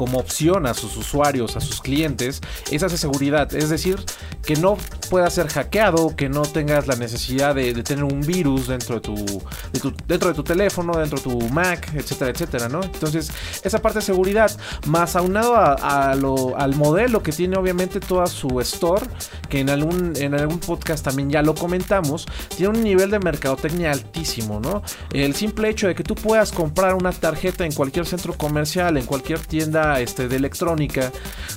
[0.00, 2.40] como opción a sus usuarios, a sus clientes,
[2.70, 3.54] es hacer seguridad.
[3.54, 3.96] Es decir,
[4.42, 4.78] que no
[5.10, 9.00] pueda ser hackeado, que no tengas la necesidad de, de tener un virus dentro de,
[9.02, 12.82] tu, de tu- dentro de tu teléfono, dentro de tu Mac, etcétera, etcétera, ¿no?
[12.82, 13.30] Entonces,
[13.62, 14.50] esa parte de seguridad,
[14.86, 15.74] más aunado a,
[16.12, 19.04] a lo- al modelo que tiene obviamente toda su store,
[19.50, 22.24] que en algún, en algún podcast también ya lo comentamos,
[22.56, 24.82] tiene un nivel de mercadotecnia altísimo, ¿no?
[25.12, 29.04] El simple hecho de que tú puedas comprar una tarjeta en cualquier centro comercial, en
[29.04, 31.10] cualquier tienda este, de electrónica,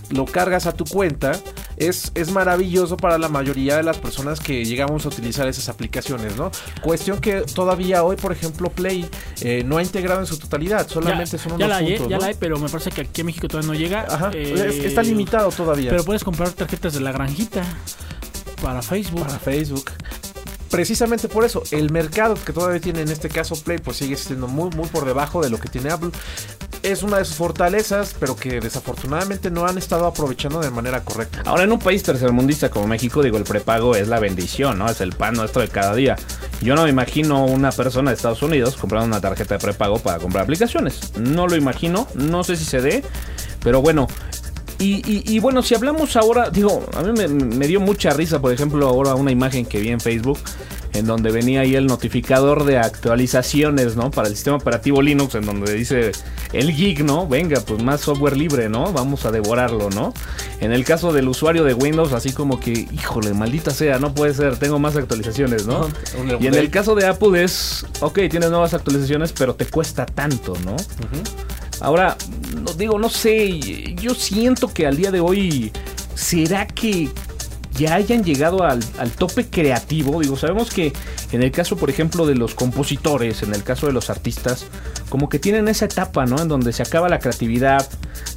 [0.10, 1.34] lo cargas a tu cuenta,
[1.78, 6.36] es, es maravilloso para la mayoría de las personas que llegamos a utilizar esas aplicaciones,
[6.38, 6.50] ¿no?
[6.82, 9.08] Cuestión que todavía hoy, por ejemplo, Play
[9.42, 12.16] eh, no ha integrado en su totalidad, solamente son unos ya la hay, puntos, ya
[12.16, 12.22] ¿no?
[12.22, 14.06] la hay, pero me parece que aquí en México todavía no llega.
[14.10, 15.90] Ajá, Eh, es- está limitado todavía.
[15.92, 17.62] Pero puedes comprar tarjetas de la granjita
[18.62, 19.26] para Facebook.
[19.26, 19.92] para Facebook.
[20.70, 24.48] Precisamente por eso, el mercado que todavía tiene en este caso Play, pues sigue siendo
[24.48, 26.10] muy, muy por debajo de lo que tiene Apple.
[26.84, 31.42] Es una de sus fortalezas, pero que desafortunadamente no han estado aprovechando de manera correcta.
[31.46, 34.90] Ahora, en un país tercermundista como México, digo, el prepago es la bendición, ¿no?
[34.90, 36.18] Es el pan nuestro de cada día.
[36.62, 40.20] Yo no me imagino una persona de Estados Unidos comprando una tarjeta de prepago para
[40.20, 41.14] comprar aplicaciones.
[41.18, 43.02] No lo imagino, no sé si se dé,
[43.64, 44.08] pero bueno.
[44.80, 45.02] Y,
[45.34, 49.16] y- bueno, si hablamos ahora, digo, a mí me dio mucha risa, por ejemplo, ahora
[49.16, 50.38] una imagen que vi en Facebook,
[50.94, 54.12] en donde venía ahí el notificador de actualizaciones, ¿no?
[54.12, 56.12] Para el sistema operativo Linux, en donde dice
[56.54, 57.28] el geek, ¿no?
[57.28, 58.94] Venga, pues más software libre, ¿no?
[58.94, 60.14] Vamos a devorarlo, ¿no?
[60.60, 64.34] En el caso del usuario de Windows, así como que, híjole, maldita sea, no puede
[64.34, 65.89] ser, tengo más actualizaciones, ¿no?
[66.39, 70.54] Y en el caso de Apple es, ok, tienes nuevas actualizaciones, pero te cuesta tanto,
[70.64, 70.76] ¿no?
[71.82, 72.16] Ahora,
[72.62, 73.60] no, digo, no sé,
[73.96, 75.72] yo siento que al día de hoy,
[76.16, 77.10] ¿será que
[77.78, 78.82] ya hayan llegado al,
[79.18, 80.22] tope creativo?
[80.22, 80.94] Digo, sabemos que
[81.32, 84.66] en el caso, por ejemplo, de los compositores, en el caso de los artistas,
[85.10, 86.42] como que tienen esa etapa, ¿no?
[86.42, 87.88] En donde se acaba la creatividad,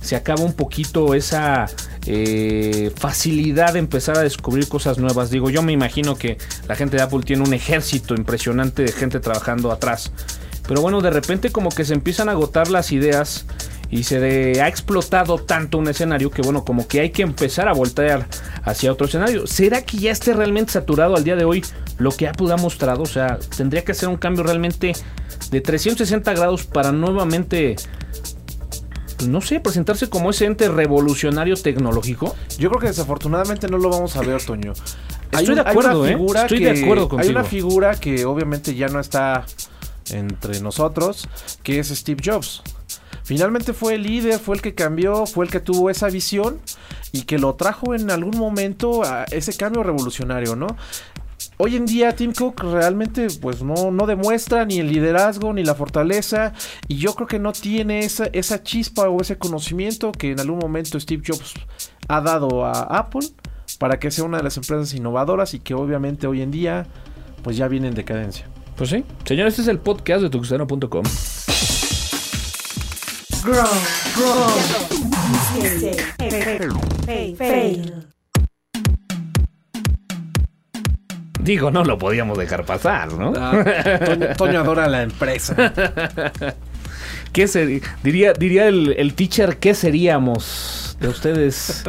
[0.01, 1.66] se acaba un poquito esa
[2.07, 5.30] eh, facilidad de empezar a descubrir cosas nuevas.
[5.30, 9.20] Digo, yo me imagino que la gente de Apple tiene un ejército impresionante de gente
[9.20, 10.12] trabajando atrás.
[10.66, 13.45] Pero bueno, de repente como que se empiezan a agotar las ideas
[13.91, 17.68] y se de- ha explotado tanto un escenario que bueno, como que hay que empezar
[17.68, 18.26] a voltear
[18.64, 19.47] hacia otro escenario.
[19.47, 21.64] ¿Será que ya esté realmente saturado al día de hoy
[21.99, 23.03] lo que Apple ha mostrado?
[23.03, 24.93] O sea, tendría que hacer un cambio realmente
[25.51, 27.76] de 360 grados para nuevamente,
[29.16, 32.34] pues, no sé, presentarse como ese ente revolucionario tecnológico.
[32.59, 34.72] Yo creo que desafortunadamente no lo vamos a ver, Toño.
[35.32, 36.16] Estoy de acuerdo, ¿eh?
[36.43, 39.45] Estoy de acuerdo Hay una figura que obviamente ya no está
[40.11, 41.28] entre nosotros,
[41.62, 42.62] que es Steve Jobs.
[43.26, 46.60] Finalmente fue el líder, fue el que cambió, fue el que tuvo esa visión
[47.10, 50.68] y que lo trajo en algún momento a ese cambio revolucionario, ¿no?
[51.56, 55.74] Hoy en día Tim Cook realmente pues no, no demuestra ni el liderazgo ni la
[55.74, 56.52] fortaleza
[56.86, 60.60] y yo creo que no tiene esa, esa chispa o ese conocimiento que en algún
[60.60, 61.54] momento Steve Jobs
[62.06, 63.26] ha dado a Apple
[63.80, 66.86] para que sea una de las empresas innovadoras y que obviamente hoy en día
[67.42, 68.46] pues ya viene en decadencia.
[68.76, 69.02] Pues sí.
[69.24, 71.02] Señores, este es el podcast de tuxteno.com.
[73.47, 73.64] Grow,
[74.16, 74.49] grow.
[75.62, 76.03] Mistake.
[77.07, 77.36] Fail.
[77.36, 78.07] Fail.
[81.40, 83.32] Digo, no lo podíamos dejar pasar, ¿no?
[83.32, 85.55] Toño, Toño adora la empresa.
[87.32, 91.84] ¿Qué ser- diría, diría el, el teacher, ¿qué seríamos de ustedes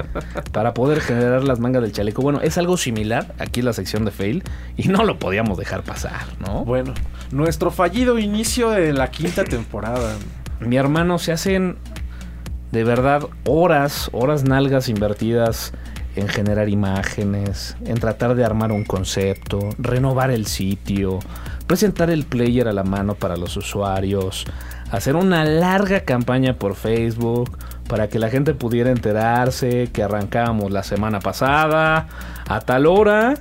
[0.51, 2.21] para poder generar las mangas del chaleco?
[2.21, 4.43] Bueno, es algo similar aquí en la sección de fail
[4.75, 6.65] y no lo podíamos dejar pasar, ¿no?
[6.65, 6.93] Bueno,
[7.31, 10.15] nuestro fallido inicio de la quinta temporada.
[10.59, 11.77] Mi hermano, se hacen
[12.71, 15.73] de verdad horas, horas nalgas invertidas
[16.15, 21.19] en generar imágenes, en tratar de armar un concepto, renovar el sitio,
[21.67, 24.45] presentar el player a la mano para los usuarios,
[24.91, 30.83] hacer una larga campaña por Facebook para que la gente pudiera enterarse que arrancábamos la
[30.83, 32.07] semana pasada
[32.47, 33.35] a tal hora.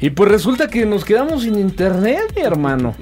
[0.00, 2.94] Y pues resulta que nos quedamos sin internet, mi hermano.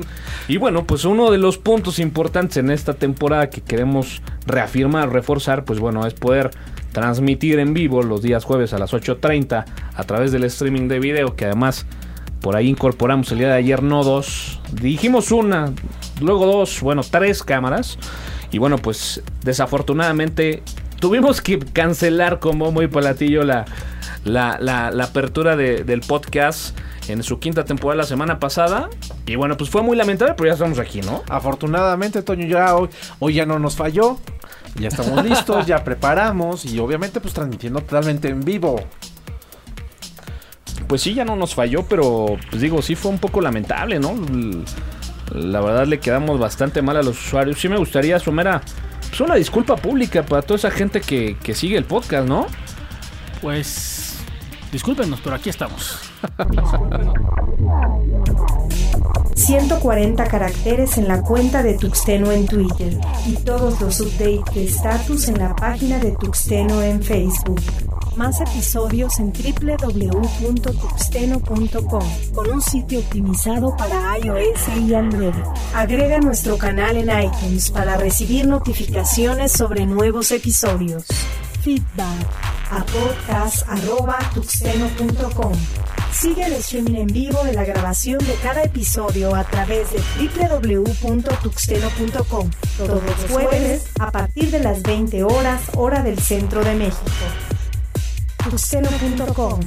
[0.49, 5.65] Y bueno, pues uno de los puntos importantes en esta temporada que queremos reafirmar, reforzar,
[5.65, 6.51] pues bueno, es poder
[6.93, 11.37] transmitir en vivo los días jueves a las 8.30 a través del streaming de video,
[11.37, 11.87] que además
[12.41, 15.73] por ahí incorporamos el día de ayer no dos, dijimos una,
[16.21, 17.99] luego dos, bueno, tres cámaras.
[18.51, 20.63] Y bueno, pues desafortunadamente
[21.01, 23.65] tuvimos que cancelar como muy palatillo la,
[24.25, 26.79] la, la, la apertura de- del podcast
[27.09, 28.89] en su quinta temporada la semana pasada.
[29.27, 31.23] Y bueno, pues fue muy lamentable, pero ya estamos aquí, ¿no?
[31.29, 32.89] Afortunadamente, Toño, ya hoy,
[33.19, 34.19] hoy ya no nos falló.
[34.79, 38.81] Ya estamos listos, ya preparamos y obviamente pues transmitiendo totalmente en vivo.
[40.87, 44.15] Pues sí, ya no nos falló, pero pues digo, sí fue un poco lamentable, ¿no?
[45.35, 47.59] La verdad le quedamos bastante mal a los usuarios.
[47.59, 48.63] Sí me gustaría, Somera,
[49.09, 52.47] pues una disculpa pública para toda esa gente que, que sigue el podcast, ¿no?
[53.41, 54.17] Pues
[54.73, 55.99] discúlpenos, pero aquí estamos.
[59.35, 65.29] 140 caracteres en la cuenta de Tuxteno en Twitter y todos los updates de estatus
[65.29, 67.61] en la página de Tuxteno en Facebook.
[68.19, 72.03] Más episodios en www.tuxteno.com
[72.35, 75.37] con un sitio optimizado para iOS y Android.
[75.73, 81.05] Agrega nuestro canal en iTunes para recibir notificaciones sobre nuevos episodios.
[81.63, 82.27] Feedback
[82.73, 85.53] a podcast.tuxteno.com.
[86.13, 92.51] Sigue el streaming en vivo de la grabación de cada episodio a través de www.tuxteno.com
[92.77, 97.05] todos los jueves a partir de las 20 horas hora del centro de México.
[98.51, 99.61] Tuxteno.com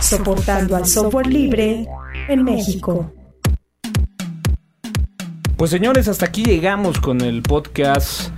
[0.00, 1.86] Soportando al software libre
[2.28, 3.12] en México.
[5.56, 8.30] Pues señores, hasta aquí llegamos con el podcast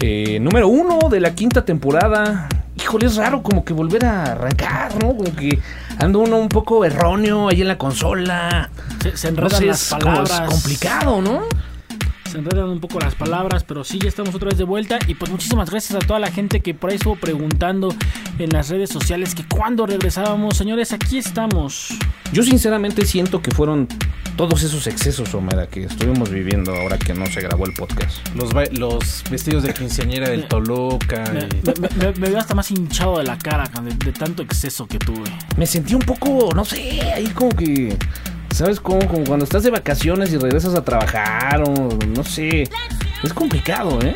[0.00, 2.48] eh, número uno de la quinta temporada.
[2.76, 5.16] Híjole, es raro como que volver a arrancar, ¿no?
[5.16, 5.58] Como que
[5.98, 8.70] ando uno un poco erróneo ahí en la consola.
[9.02, 10.50] Se, se No enredan sé, las es como es palabras.
[10.50, 11.42] complicado, ¿no?
[12.30, 14.98] Se enredan un poco las palabras, pero sí, ya estamos otra vez de vuelta.
[15.08, 17.94] Y pues muchísimas gracias a toda la gente que por ahí estuvo preguntando
[18.38, 20.56] en las redes sociales que cuándo regresábamos.
[20.56, 21.88] Señores, aquí estamos.
[22.32, 23.88] Yo sinceramente siento que fueron
[24.36, 28.18] todos esos excesos, Omera, que estuvimos viviendo ahora que no se grabó el podcast.
[28.36, 31.24] Los, los vestidos de quinceañera del Toluca.
[31.32, 34.42] Me, y- me- me- me veo hasta más hinchado de la cara de, de tanto
[34.42, 35.28] exceso que tuve.
[35.56, 37.96] Me sentí un poco, no sé, ahí como que...
[38.52, 39.06] ¿Sabes cómo?
[39.06, 42.64] Como cuando estás de vacaciones y regresas a trabajar o no sé.
[43.22, 44.14] Es complicado, ¿eh?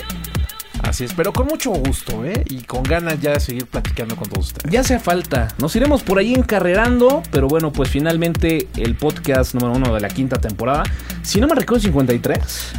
[0.83, 2.45] Así es, pero con mucho gusto, ¿eh?
[2.51, 4.71] Y con ganas ya de seguir platicando con todos ustedes.
[4.71, 5.49] Ya hace falta.
[5.59, 10.09] Nos iremos por ahí encarrerando, pero bueno, pues finalmente el podcast número uno de la
[10.09, 10.83] quinta temporada.
[11.23, 12.75] Si no me recuerdo, 53.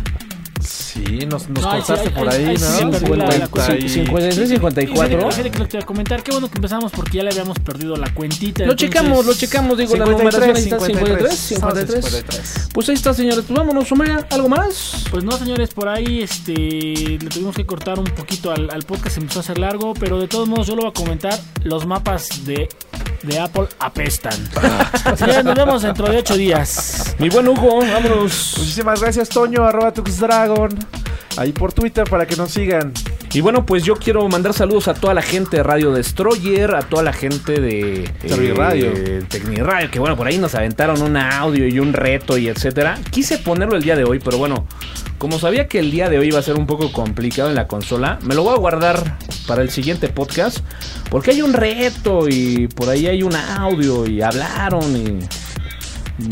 [0.65, 2.93] Sí, nos, nos No, sí, contaste ahí- por ahí- ahí, sí ¿no?
[2.93, 3.77] se perdió la- la 50 cuenta.
[3.85, 5.17] y- 53, Y 54.
[5.17, 7.23] fíjate- fíjate que lo que te iba a comentar, qué bueno que empezamos porque ya
[7.23, 8.65] le habíamos perdido la cuentita.
[8.65, 12.05] Lo entonces- checamos, lo checamos, digo, la numeración ahí está 53, 53.
[12.05, 12.69] 53.
[12.73, 13.43] Pues ahí está, señores.
[13.47, 15.05] Pues vámonos, Omega, ¿algo más?
[15.11, 19.15] Pues no, señores, por ahí este, le tuvimos que cortar un poquito al, al podcast,
[19.15, 21.85] se empezó a hacer largo, pero de todos modos yo lo voy a comentar, los
[21.85, 22.67] mapas de,
[23.23, 24.33] de Apple apestan.
[25.17, 27.15] Señores, nos vemos dentro de ocho días.
[27.19, 28.55] Mi buen Hugo, vámonos.
[28.57, 29.91] Muchísimas gracias, Toño, arroba
[31.37, 32.93] Ahí por Twitter para que nos sigan.
[33.33, 36.83] Y bueno, pues yo quiero mandar saludos a toda la gente de Radio Destroyer, a
[36.83, 38.93] toda la gente de Tecniradio.
[38.95, 42.97] eh, Tecniradio, que bueno, por ahí nos aventaron un audio y un reto y etcétera.
[43.11, 44.65] Quise ponerlo el día de hoy, pero bueno,
[45.17, 47.67] como sabía que el día de hoy iba a ser un poco complicado en la
[47.67, 50.59] consola, me lo voy a guardar para el siguiente podcast,
[51.09, 55.19] porque hay un reto y por ahí hay un audio y hablaron y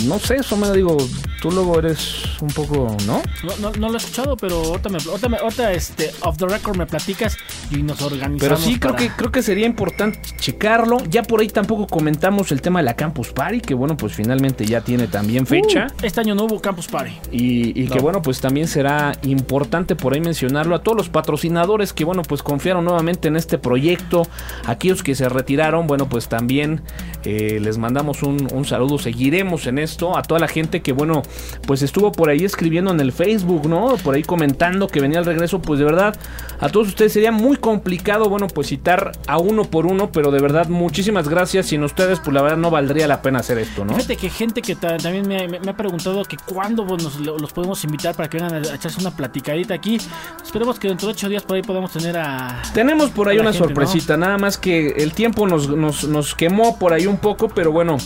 [0.07, 0.95] no sé, eso me digo,
[1.41, 3.21] tú luego eres un poco, ¿no?
[3.43, 6.45] No, no, no lo he escuchado, pero ahorita, me, ahorita, me- ahorita, este, off the
[6.47, 7.35] record me platicas
[7.69, 8.39] y nos organizamos.
[8.41, 10.97] Pero sí, creo que, creo que sería importante checarlo.
[11.09, 14.65] Ya por ahí tampoco comentamos el tema de la Campus Party, que bueno, pues finalmente
[14.65, 15.87] ya tiene también fecha.
[16.01, 17.11] Uh, este año no hubo Campus Party.
[17.31, 21.91] Y, y que bueno, pues también será importante por ahí mencionarlo a todos los patrocinadores
[21.93, 24.27] que bueno, pues confiaron nuevamente en este proyecto.
[24.65, 26.81] Aquellos que se retiraron, bueno, pues también
[27.25, 28.97] eh, les mandamos un, un saludo.
[28.97, 30.17] Seguiremos en esto.
[30.17, 31.21] A toda la gente que bueno,
[31.67, 33.95] pues estuvo por ahí escribiendo en el Facebook, ¿no?
[34.03, 35.61] Por ahí comentando que venía al regreso.
[35.61, 36.15] Pues de verdad,
[36.59, 40.39] a todos ustedes sería muy complicado, bueno, pues citar a uno por uno, pero de
[40.41, 41.67] verdad, muchísimas gracias.
[41.67, 43.93] Sin ustedes, pues la verdad no valdría la pena hacer esto, ¿no?
[43.95, 47.19] Fíjate que gente que ta- también me, me- me ha preguntado que cuándo pues, nos,
[47.19, 49.97] lo- los podemos invitar para que vengan a, echarse una platicadita aquí.
[50.43, 52.61] Esperemos que dentro de ocho días por ahí podamos tener a...
[52.73, 56.77] Tenemos por ahí una gente, sorpresita, nada más que el tiempo nos, nos, nos quemó
[56.79, 57.97] por ahí un poco, pero bueno,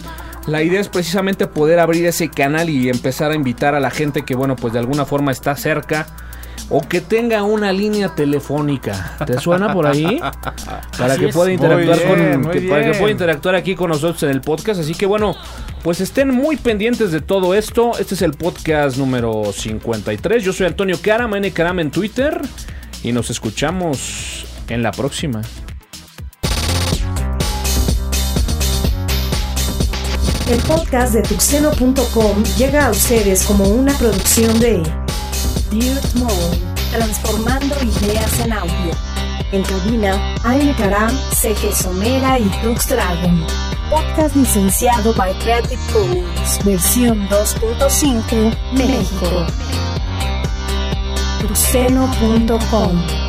[0.48, 4.24] la idea es precisamente poder abrir ese canal y empezar a invitar a la gente
[4.24, 6.08] que, bueno, pues de alguna forma está cerca.
[6.70, 9.16] O que tenga una línea telefónica.
[9.26, 10.20] ¿Te suena por ahí?
[10.98, 12.41] Para Así que pueda interactuar bien, con.
[12.41, 13.00] muy que- para que bien.
[13.00, 14.82] pueda interactuar aquí con nosotros en el podcast.
[14.82, 15.34] Así que bueno,
[15.82, 17.91] pues estén muy pendientes de todo esto.
[18.00, 20.43] Este es el podcast número 53.
[20.43, 22.41] Yo soy Antonio Karam, N Karam en Twitter.
[23.02, 25.41] Y nos escuchamos en la próxima.
[30.50, 34.82] El podcast de tuxeno.com llega a ustedes como una producción de
[35.70, 36.58] Dirt Mode,
[36.89, 38.91] transformando ideas en audio.
[39.52, 43.45] En cabina, AM Karam, CG Somera y Tux Dragon.
[43.89, 49.45] Podcast licenciado by Creative Commons, versión 2.5, México.
[51.41, 53.27] tuxeno.com